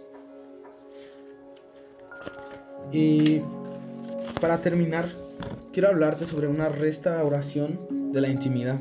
Y 2.91 3.41
para 4.39 4.62
terminar, 4.62 5.10
quiero 5.74 5.89
hablarte 5.89 6.24
sobre 6.26 6.48
una 6.48 6.70
restauración 6.70 8.12
de 8.13 8.22
la 8.22 8.30
intimidad. 8.30 8.80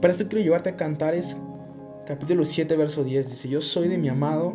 Para 0.00 0.12
esto 0.12 0.28
quiero 0.28 0.44
llevarte 0.44 0.70
a 0.70 0.76
Cantares 0.76 1.36
capítulo 2.06 2.44
7 2.44 2.76
verso 2.76 3.02
10. 3.02 3.30
Dice, 3.30 3.48
yo 3.48 3.60
soy 3.60 3.88
de 3.88 3.98
mi 3.98 4.08
amado 4.08 4.54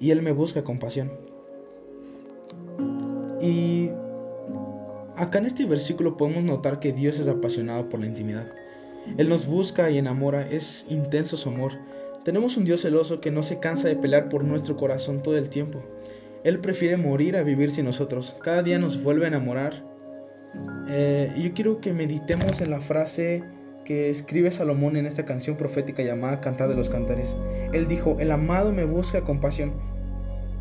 y 0.00 0.12
él 0.12 0.22
me 0.22 0.32
busca 0.32 0.64
con 0.64 0.78
pasión. 0.78 1.12
Y 3.40 3.90
Acá 5.18 5.38
en 5.38 5.46
este 5.46 5.66
versículo 5.66 6.16
podemos 6.16 6.44
notar 6.44 6.78
que 6.78 6.92
Dios 6.92 7.18
es 7.18 7.26
apasionado 7.26 7.88
por 7.88 7.98
la 7.98 8.06
intimidad. 8.06 8.46
Él 9.16 9.28
nos 9.28 9.46
busca 9.46 9.90
y 9.90 9.98
enamora, 9.98 10.48
es 10.48 10.86
intenso 10.88 11.36
su 11.36 11.48
amor. 11.48 11.72
Tenemos 12.24 12.56
un 12.56 12.64
Dios 12.64 12.82
celoso 12.82 13.20
que 13.20 13.32
no 13.32 13.42
se 13.42 13.58
cansa 13.58 13.88
de 13.88 13.96
pelear 13.96 14.28
por 14.28 14.44
nuestro 14.44 14.76
corazón 14.76 15.20
todo 15.20 15.36
el 15.36 15.48
tiempo. 15.48 15.82
Él 16.44 16.60
prefiere 16.60 16.96
morir 16.96 17.36
a 17.36 17.42
vivir 17.42 17.72
sin 17.72 17.86
nosotros. 17.86 18.36
Cada 18.44 18.62
día 18.62 18.78
nos 18.78 19.02
vuelve 19.02 19.24
a 19.24 19.28
enamorar. 19.28 19.84
Eh, 20.88 21.32
yo 21.36 21.52
quiero 21.52 21.80
que 21.80 21.92
meditemos 21.92 22.60
en 22.60 22.70
la 22.70 22.78
frase 22.78 23.42
que 23.84 24.10
escribe 24.10 24.52
Salomón 24.52 24.96
en 24.96 25.06
esta 25.06 25.24
canción 25.24 25.56
profética 25.56 26.04
llamada 26.04 26.40
Cantar 26.40 26.68
de 26.68 26.76
los 26.76 26.90
Cantares. 26.90 27.36
Él 27.72 27.88
dijo, 27.88 28.18
el 28.20 28.30
amado 28.30 28.70
me 28.70 28.84
busca 28.84 29.22
con 29.22 29.40
pasión. 29.40 29.97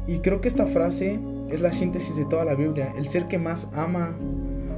Y 0.08 0.20
creo 0.20 0.40
que 0.42 0.48
esta 0.48 0.66
frase 0.66 1.20
es 1.50 1.62
la 1.62 1.74
síntesis 1.74 2.16
de 2.16 2.26
toda 2.26 2.46
la 2.46 2.56
Biblia. 2.56 2.94
El 2.98 3.08
ser 3.08 3.28
que 3.28 3.38
más 3.38 3.70
ama 3.76 4.16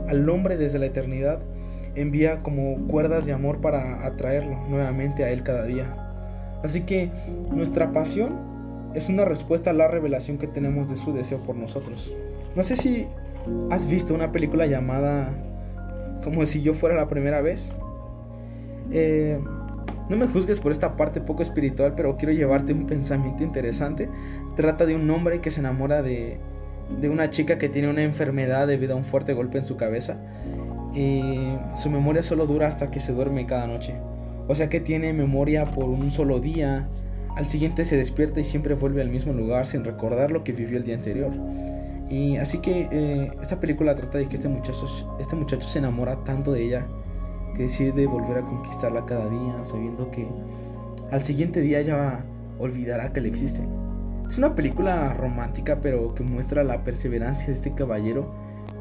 al 0.08 0.28
hombre 0.28 0.58
desde 0.58 0.80
la 0.80 0.88
eternidad 0.88 1.40
envía 1.96 2.42
como 2.42 2.88
cuerdas 2.88 3.26
de 3.26 3.34
amor 3.34 3.62
para 3.62 4.06
atraerlo 4.06 4.58
nuevamente 4.68 5.24
a 5.24 5.30
él 5.30 5.44
cada 5.44 5.66
día. 5.66 5.96
Así 6.64 6.82
que 6.82 7.12
nuestra 7.52 7.92
pasión 7.92 8.50
es 8.96 9.08
una 9.08 9.24
respuesta 9.24 9.70
a 9.70 9.74
la 9.74 9.88
revelación 9.88 10.38
que 10.38 10.48
tenemos 10.48 10.90
de 10.90 10.96
su 10.96 11.14
deseo 11.14 11.38
por 11.40 11.56
nosotros. 11.56 12.12
No 12.56 12.64
sé 12.64 12.76
si 12.76 13.08
has 13.70 13.88
visto 13.88 14.14
una 14.14 14.32
película 14.32 14.66
llamada 14.66 15.30
Como 16.24 16.46
si 16.46 16.62
yo 16.62 16.74
fuera 16.74 16.96
la 16.96 17.08
primera 17.08 17.42
vez. 17.42 17.72
Eh, 18.92 19.40
no 20.10 20.18
me 20.18 20.28
juzgues 20.28 20.60
por 20.60 20.72
esta 20.72 20.98
parte 20.98 21.22
poco 21.22 21.44
espiritual, 21.44 21.94
pero 21.96 22.18
quiero 22.18 22.34
llevarte 22.34 22.74
un 22.74 22.88
pensamiento 22.88 23.44
interesante. 23.44 24.10
Trata 24.56 24.86
de 24.86 24.96
un 24.96 25.10
hombre 25.12 25.40
que 25.40 25.52
se 25.52 25.60
enamora 25.60 26.02
de, 26.02 26.40
de 27.00 27.10
una 27.10 27.30
chica 27.30 27.60
que 27.60 27.70
tiene 27.70 27.90
una 27.90 28.02
enfermedad 28.02 28.68
debido 28.68 28.94
a 28.94 28.98
un 28.98 29.06
fuerte 29.06 29.34
golpe 29.34 29.60
en 29.60 29.66
su 29.66 29.78
cabeza. 29.78 30.20
Y 30.96 31.54
su 31.76 31.92
memoria 31.92 32.24
solo 32.24 32.48
dura 32.48 32.68
hasta 32.68 32.90
que 32.90 33.00
se 33.00 33.14
duerme 33.14 33.46
cada 33.46 33.68
noche. 33.68 33.94
O 34.48 34.56
sea 34.56 34.68
que 34.68 34.80
tiene 34.80 35.14
memoria 35.14 35.66
por 35.66 35.86
un 35.86 36.10
solo 36.10 36.40
día. 36.40 36.90
Al 37.36 37.46
siguiente 37.46 37.86
se 37.86 37.96
despierta 37.96 38.40
y 38.40 38.44
siempre 38.44 38.74
vuelve 38.74 39.02
al 39.02 39.10
mismo 39.10 39.32
lugar 39.34 39.68
sin 39.68 39.84
recordar 39.84 40.32
lo 40.32 40.44
que 40.44 40.54
vivió 40.54 40.78
el 40.78 40.84
día 40.86 40.96
anterior. 40.96 41.32
Y 42.10 42.38
así 42.38 42.58
que 42.58 42.90
eh, 42.92 43.32
esta 43.40 43.60
película 43.60 43.94
trata 43.94 44.18
de 44.18 44.28
que 44.28 44.36
este 44.36 44.48
muchacho, 44.48 45.16
este 45.20 45.36
muchacho 45.36 45.68
se 45.68 45.78
enamora 45.78 46.24
tanto 46.24 46.52
de 46.52 46.64
ella 46.64 46.88
que 47.56 47.64
decide 47.64 48.08
volver 48.08 48.38
a 48.38 48.46
conquistarla 48.46 49.06
cada 49.06 49.30
día, 49.30 49.64
sabiendo 49.64 50.12
que 50.12 50.28
al 51.12 51.22
siguiente 51.22 51.62
día 51.62 51.82
ya 51.82 52.26
olvidará 52.60 53.14
que 53.14 53.22
le 53.22 53.30
existe. 53.30 53.64
Es 54.28 54.38
una 54.38 54.54
película 54.54 55.14
romántica, 55.14 55.82
pero 55.82 56.14
que 56.14 56.24
muestra 56.24 56.64
la 56.64 56.84
perseverancia 56.84 57.48
de 57.48 57.54
este 57.54 57.74
caballero 57.74 58.32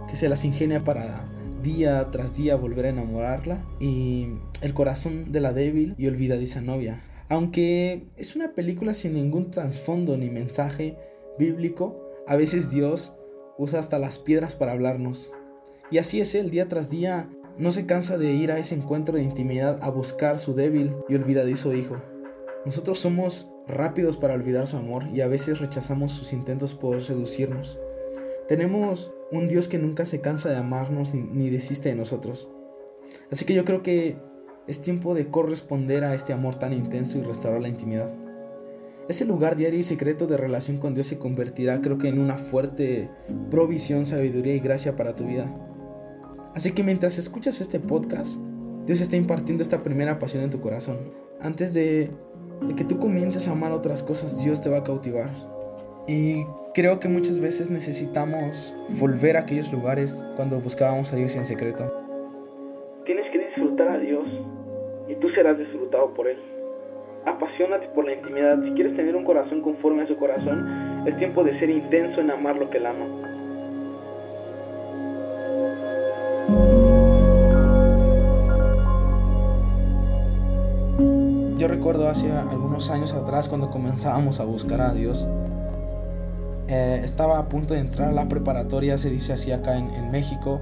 que 0.08 0.16
se 0.16 0.28
las 0.28 0.44
ingenia 0.44 0.84
para 0.84 1.24
día 1.62 2.10
tras 2.10 2.36
día 2.36 2.56
volver 2.56 2.86
a 2.86 2.90
enamorarla 2.90 3.64
y 3.80 4.28
el 4.60 4.74
corazón 4.74 5.32
de 5.32 5.40
la 5.40 5.52
débil 5.52 5.94
y 5.96 6.06
olvidadiza 6.06 6.60
novia. 6.60 7.00
Aunque 7.28 8.04
es 8.16 8.36
una 8.36 8.52
película 8.52 8.94
sin 8.94 9.14
ningún 9.14 9.50
trasfondo 9.50 10.16
ni 10.16 10.30
mensaje 10.30 10.96
bíblico, 11.38 11.98
a 12.26 12.36
veces 12.36 12.70
Dios 12.70 13.12
usa 13.58 13.80
hasta 13.80 13.98
las 13.98 14.18
piedras 14.18 14.54
para 14.54 14.72
hablarnos. 14.72 15.30
Y 15.90 15.98
así 15.98 16.20
es 16.20 16.34
Él, 16.34 16.50
día 16.50 16.68
tras 16.68 16.90
día 16.90 17.28
no 17.58 17.72
se 17.72 17.86
cansa 17.86 18.18
de 18.18 18.32
ir 18.32 18.52
a 18.52 18.58
ese 18.58 18.76
encuentro 18.76 19.16
de 19.16 19.24
intimidad 19.24 19.78
a 19.82 19.90
buscar 19.90 20.38
su 20.38 20.54
débil 20.54 20.94
y 21.08 21.16
olvidadizo 21.16 21.74
hijo. 21.74 22.00
Nosotros 22.64 22.98
somos 22.98 23.50
rápidos 23.66 24.16
para 24.16 24.34
olvidar 24.34 24.66
su 24.66 24.76
amor 24.76 25.04
y 25.12 25.20
a 25.20 25.28
veces 25.28 25.58
rechazamos 25.58 26.12
sus 26.12 26.32
intentos 26.32 26.74
por 26.74 27.02
seducirnos. 27.02 27.78
Tenemos 28.46 29.12
un 29.32 29.48
Dios 29.48 29.68
que 29.68 29.78
nunca 29.78 30.06
se 30.06 30.20
cansa 30.20 30.50
de 30.50 30.56
amarnos 30.56 31.14
ni, 31.14 31.50
desiste 31.50 31.88
de 31.88 31.96
nosotros. 31.96 32.48
Así 33.30 33.44
que 33.44 33.54
yo 33.54 33.64
creo 33.64 33.82
que 33.82 34.16
es 34.66 34.80
tiempo 34.80 35.14
de 35.14 35.28
corresponder 35.28 36.04
a 36.04 36.14
este 36.14 36.32
amor 36.32 36.54
tan 36.54 36.72
intenso 36.72 37.18
y 37.18 37.22
restaurar 37.22 37.60
la 37.60 37.68
intimidad. 37.68 38.14
Ese 39.08 39.24
lugar 39.24 39.56
diario 39.56 39.80
y 39.80 39.84
secreto 39.84 40.26
de 40.26 40.36
relación 40.36 40.76
con 40.76 40.94
Dios 40.94 41.06
se 41.06 41.18
convertirá 41.18 41.80
creo 41.80 41.98
que 41.98 42.08
en 42.08 42.20
una 42.20 42.36
fuerte 42.36 43.10
provisión, 43.50 44.04
sabiduría 44.04 44.54
y 44.54 44.60
gracia 44.60 44.96
para 44.96 45.16
tu 45.16 45.24
vida. 45.24 45.46
Así 46.58 46.72
que 46.72 46.82
mientras 46.82 47.18
escuchas 47.18 47.60
este 47.60 47.78
podcast, 47.78 48.40
Dios 48.84 49.00
está 49.00 49.14
impartiendo 49.14 49.62
esta 49.62 49.84
primera 49.84 50.18
pasión 50.18 50.42
en 50.42 50.50
tu 50.50 50.60
corazón. 50.60 50.96
Antes 51.40 51.72
de, 51.72 52.10
que 52.76 52.82
tú 52.82 52.98
comiences 52.98 53.46
a 53.46 53.52
amar 53.52 53.70
otras 53.70 54.02
cosas, 54.02 54.42
Dios 54.42 54.60
te 54.60 54.68
va 54.68 54.78
a 54.78 54.82
cautivar. 54.82 55.30
Y 56.08 56.42
creo 56.74 56.98
que 56.98 57.06
muchas 57.08 57.38
veces 57.38 57.70
necesitamos 57.70 58.76
volver 58.98 59.36
a 59.36 59.42
aquellos 59.42 59.72
lugares 59.72 60.26
cuando 60.34 60.58
buscábamos 60.58 61.12
a 61.12 61.16
Dios 61.16 61.36
en 61.36 61.44
secreto. 61.44 61.94
Tienes 63.06 63.30
que 63.30 63.38
disfrutar 63.38 63.90
a 63.90 63.98
Dios 64.00 64.26
y 65.06 65.14
tú 65.14 65.28
serás 65.36 65.56
disfrutado 65.58 66.12
por 66.14 66.26
Él. 66.26 66.38
Apasionate 67.24 67.86
por 67.94 68.04
la 68.04 68.14
intimidad. 68.14 68.60
Si 68.64 68.72
quieres 68.72 68.96
tener 68.96 69.14
un 69.14 69.24
corazón 69.24 69.62
conforme 69.62 70.02
a 70.02 70.08
su 70.08 70.16
corazón, 70.16 71.06
es 71.06 71.16
tiempo 71.18 71.44
de 71.44 71.56
ser 71.60 71.70
intenso 71.70 72.20
en 72.20 72.32
amar 72.32 72.56
lo 72.56 72.68
que 72.68 72.78
Él 72.78 72.86
ama. 72.86 73.28
Yo 81.58 81.66
recuerdo 81.66 82.08
hace 82.08 82.30
algunos 82.32 82.90
años 82.90 83.12
atrás 83.12 83.48
cuando 83.48 83.70
comenzábamos 83.70 84.40
a 84.40 84.44
buscar 84.44 84.80
a 84.80 84.94
Dios, 84.94 85.26
eh, 86.68 87.00
estaba 87.04 87.38
a 87.38 87.48
punto 87.48 87.74
de 87.74 87.80
entrar 87.80 88.08
a 88.08 88.12
la 88.12 88.28
preparatoria, 88.28 88.96
se 88.98 89.10
dice 89.10 89.32
así 89.32 89.52
acá 89.52 89.76
en, 89.76 89.90
en 89.90 90.10
México, 90.10 90.60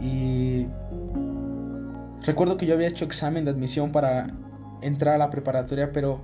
y 0.00 0.66
recuerdo 2.24 2.56
que 2.56 2.66
yo 2.66 2.74
había 2.74 2.88
hecho 2.88 3.04
examen 3.04 3.44
de 3.44 3.50
admisión 3.50 3.92
para 3.92 4.28
entrar 4.82 5.14
a 5.14 5.18
la 5.18 5.30
preparatoria, 5.30 5.92
pero 5.92 6.20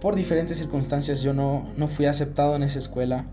por 0.00 0.14
diferentes 0.14 0.58
circunstancias 0.58 1.22
yo 1.22 1.32
no, 1.32 1.66
no 1.76 1.88
fui 1.88 2.06
aceptado 2.06 2.56
en 2.56 2.62
esa 2.62 2.78
escuela. 2.78 3.26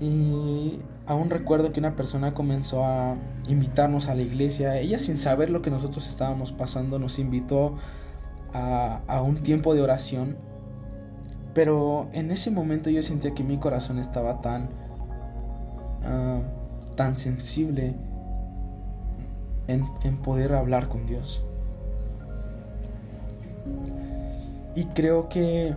Y 0.00 0.80
aún 1.06 1.28
recuerdo 1.30 1.72
que 1.72 1.80
una 1.80 1.96
persona 1.96 2.32
comenzó 2.32 2.84
a 2.84 3.16
invitarnos 3.48 4.08
a 4.08 4.14
la 4.14 4.22
iglesia. 4.22 4.78
Ella 4.78 4.98
sin 4.98 5.16
saber 5.16 5.50
lo 5.50 5.60
que 5.62 5.70
nosotros 5.70 6.08
estábamos 6.08 6.52
pasando 6.52 6.98
nos 6.98 7.18
invitó 7.18 7.76
a, 8.52 9.22
un 9.22 9.42
tiempo 9.42 9.74
de 9.74 9.82
oración. 9.82 10.36
Pero 11.52 12.08
en 12.12 12.30
ese 12.30 12.50
momento 12.50 12.90
yo 12.90 13.02
sentía 13.02 13.34
que 13.34 13.42
mi 13.42 13.58
corazón 13.58 13.98
estaba 13.98 14.40
tan, 14.40 14.68
ah, 16.04 16.42
tan 16.94 17.16
sensible 17.16 17.96
en, 19.66 19.84
en 20.04 20.18
poder 20.18 20.54
hablar 20.54 20.88
con 20.88 21.06
Dios. 21.06 21.44
Y 24.76 24.84
creo 24.84 25.28
que 25.28 25.74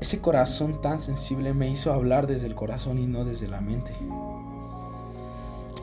ese 0.00 0.20
corazón 0.20 0.80
tan 0.80 1.00
sensible 1.00 1.52
me 1.54 1.70
hizo 1.70 1.92
hablar 1.92 2.26
desde 2.26 2.46
el 2.46 2.54
corazón 2.54 2.98
y 2.98 3.06
no 3.06 3.24
desde 3.24 3.48
la 3.48 3.60
mente. 3.60 3.92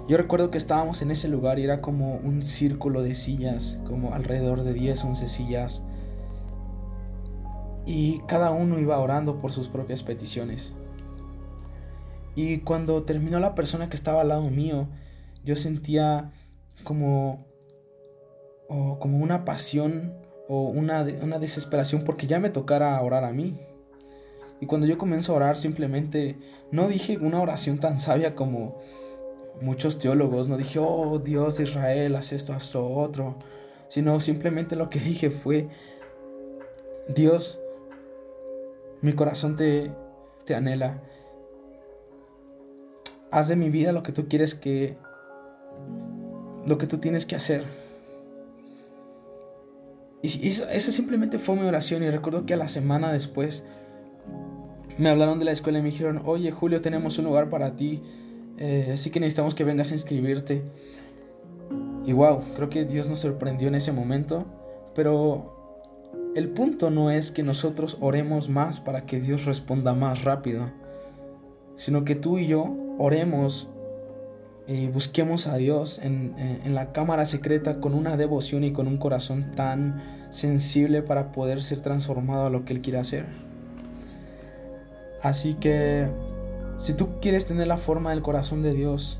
Yo 0.07 0.17
recuerdo 0.17 0.51
que 0.51 0.57
estábamos 0.57 1.01
en 1.01 1.11
ese 1.11 1.27
lugar 1.27 1.59
y 1.59 1.63
era 1.63 1.81
como 1.81 2.15
un 2.15 2.41
círculo 2.41 3.03
de 3.03 3.13
sillas, 3.13 3.77
como 3.85 4.13
alrededor 4.13 4.63
de 4.63 4.73
10, 4.73 5.03
11 5.03 5.27
sillas 5.27 5.83
y 7.87 8.19
cada 8.27 8.51
uno 8.51 8.79
iba 8.79 8.99
orando 8.99 9.39
por 9.39 9.53
sus 9.53 9.69
propias 9.69 10.03
peticiones. 10.03 10.73
Y 12.35 12.59
cuando 12.59 13.03
terminó 13.03 13.39
la 13.39 13.55
persona 13.55 13.89
que 13.89 13.95
estaba 13.95 14.21
al 14.21 14.27
lado 14.27 14.49
mío, 14.49 14.89
yo 15.45 15.55
sentía 15.55 16.33
como, 16.83 17.47
como 18.67 19.17
una 19.19 19.45
pasión 19.45 20.13
o 20.49 20.67
una, 20.67 21.05
una 21.21 21.39
desesperación 21.39 22.03
porque 22.03 22.27
ya 22.27 22.39
me 22.39 22.49
tocara 22.49 23.01
orar 23.01 23.23
a 23.23 23.31
mí. 23.31 23.57
Y 24.59 24.65
cuando 24.65 24.87
yo 24.87 24.97
comencé 24.97 25.31
a 25.31 25.35
orar 25.35 25.57
simplemente 25.57 26.37
no 26.71 26.87
dije 26.87 27.17
una 27.17 27.41
oración 27.41 27.79
tan 27.79 27.99
sabia 27.99 28.35
como 28.35 28.79
muchos 29.61 29.99
teólogos, 29.99 30.47
no 30.47 30.57
dije, 30.57 30.79
oh 30.79 31.19
Dios 31.19 31.59
Israel, 31.59 32.15
haz 32.15 32.31
esto, 32.31 32.53
haz 32.53 32.73
lo 32.73 32.91
otro, 32.93 33.37
sino 33.89 34.19
simplemente 34.19 34.75
lo 34.75 34.89
que 34.89 34.99
dije 34.99 35.29
fue, 35.29 35.69
Dios, 37.07 37.59
mi 39.01 39.13
corazón 39.13 39.55
te, 39.55 39.91
te 40.45 40.55
anhela. 40.55 41.01
Haz 43.31 43.49
de 43.49 43.55
mi 43.55 43.69
vida 43.69 43.91
lo 43.91 44.03
que 44.03 44.11
tú 44.11 44.27
quieres 44.27 44.55
que... 44.55 44.97
Lo 46.65 46.77
que 46.77 46.87
tú 46.87 46.97
tienes 46.97 47.25
que 47.25 47.35
hacer. 47.35 47.65
Y 50.21 50.49
esa 50.49 50.91
simplemente 50.91 51.39
fue 51.39 51.55
mi 51.55 51.65
oración 51.65 52.03
y 52.03 52.09
recuerdo 52.09 52.45
que 52.45 52.55
a 52.55 52.57
la 52.57 52.67
semana 52.67 53.13
después 53.13 53.63
me 54.97 55.09
hablaron 55.09 55.39
de 55.39 55.45
la 55.45 55.51
escuela 55.51 55.79
y 55.79 55.81
me 55.81 55.89
dijeron, 55.89 56.21
oye 56.25 56.51
Julio, 56.51 56.81
tenemos 56.81 57.17
un 57.17 57.25
lugar 57.25 57.49
para 57.49 57.75
ti, 57.75 58.01
eh, 58.57 58.91
así 58.93 59.09
que 59.09 59.19
necesitamos 59.19 59.55
que 59.55 59.63
vengas 59.63 59.91
a 59.91 59.93
inscribirte. 59.93 60.63
Y 62.05 62.13
wow, 62.13 62.41
creo 62.55 62.69
que 62.69 62.85
Dios 62.85 63.07
nos 63.09 63.19
sorprendió 63.19 63.67
en 63.67 63.75
ese 63.75 63.91
momento, 63.91 64.45
pero 64.95 65.81
el 66.35 66.49
punto 66.49 66.89
no 66.89 67.11
es 67.11 67.31
que 67.31 67.43
nosotros 67.43 67.97
oremos 67.99 68.49
más 68.49 68.79
para 68.79 69.05
que 69.05 69.19
Dios 69.19 69.45
responda 69.45 69.93
más 69.93 70.23
rápido, 70.23 70.71
sino 71.75 72.05
que 72.05 72.15
tú 72.15 72.37
y 72.39 72.47
yo 72.47 72.75
oremos 72.97 73.69
y 74.67 74.87
busquemos 74.87 75.47
a 75.47 75.57
Dios 75.57 75.99
en, 76.03 76.35
en, 76.37 76.75
la 76.75 76.91
cámara 76.91 77.25
secreta 77.25 77.79
con 77.79 77.93
una 77.93 78.17
devoción 78.17 78.65
y 78.65 78.73
con 78.73 78.87
un 78.87 78.97
corazón 78.97 79.51
tan 79.55 80.27
sensible 80.29 81.01
para 81.01 81.31
poder 81.31 81.61
ser 81.61 81.79
transformado 81.79 82.47
a 82.47 82.49
lo 82.49 82.65
que 82.65 82.73
Él 82.73 82.81
quiere 82.81 82.99
hacer. 82.99 83.46
Así 85.21 85.55
que 85.55 86.07
si 86.77 86.93
tú 86.93 87.19
quieres 87.21 87.45
tener 87.45 87.67
la 87.67 87.77
forma 87.77 88.11
del 88.11 88.21
corazón 88.21 88.61
de 88.61 88.73
Dios, 88.73 89.19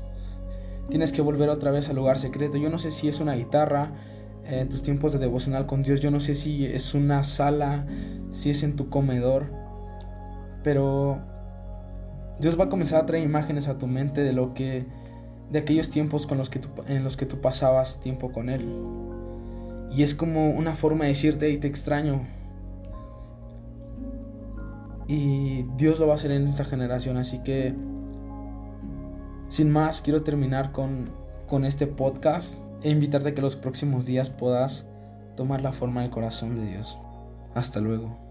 tienes 0.88 1.12
que 1.12 1.22
volver 1.22 1.48
otra 1.48 1.70
vez 1.70 1.88
al 1.88 1.96
lugar 1.96 2.18
secreto. 2.18 2.56
Yo 2.56 2.70
no 2.70 2.78
sé 2.78 2.90
si 2.90 3.08
es 3.08 3.20
una 3.20 3.34
guitarra 3.34 3.92
en 4.46 4.68
tus 4.68 4.82
tiempos 4.82 5.12
de 5.12 5.18
devocional 5.18 5.66
con 5.66 5.82
Dios, 5.82 6.00
yo 6.00 6.10
no 6.10 6.20
sé 6.20 6.34
si 6.34 6.64
es 6.64 6.94
una 6.94 7.22
sala, 7.24 7.86
si 8.30 8.50
es 8.50 8.62
en 8.62 8.76
tu 8.76 8.88
comedor, 8.88 9.52
pero 10.62 11.18
Dios 12.40 12.58
va 12.58 12.64
a 12.64 12.68
comenzar 12.68 13.02
a 13.02 13.06
traer 13.06 13.24
imágenes 13.24 13.68
a 13.68 13.76
tu 13.76 13.86
mente 13.86 14.22
de 14.22 14.32
lo 14.32 14.54
que 14.54 14.86
de 15.50 15.58
aquellos 15.58 15.90
tiempos 15.90 16.26
con 16.26 16.38
los 16.38 16.50
que 16.50 16.60
en 16.86 17.04
los 17.04 17.16
que 17.16 17.26
tú 17.26 17.40
pasabas 17.40 18.00
tiempo 18.00 18.32
con 18.32 18.48
Él. 18.48 18.64
Y 19.90 20.02
es 20.02 20.14
como 20.14 20.50
una 20.50 20.74
forma 20.74 21.04
de 21.04 21.10
decirte, 21.10 21.50
y 21.50 21.58
te 21.58 21.66
extraño. 21.66 22.26
Y 25.08 25.64
Dios 25.76 25.98
lo 25.98 26.06
va 26.06 26.12
a 26.12 26.16
hacer 26.16 26.32
en 26.32 26.46
esta 26.46 26.64
generación, 26.64 27.16
así 27.16 27.38
que 27.42 27.74
sin 29.48 29.70
más, 29.70 30.02
quiero 30.02 30.22
terminar 30.22 30.72
con, 30.72 31.10
con 31.46 31.64
este 31.64 31.86
podcast 31.86 32.58
e 32.82 32.90
invitarte 32.90 33.30
a 33.30 33.34
que 33.34 33.40
los 33.40 33.56
próximos 33.56 34.04
días 34.04 34.28
puedas 34.28 34.86
tomar 35.36 35.62
la 35.62 35.72
forma 35.72 36.02
del 36.02 36.10
corazón 36.10 36.54
de 36.54 36.66
Dios. 36.66 36.98
Hasta 37.54 37.80
luego. 37.80 38.27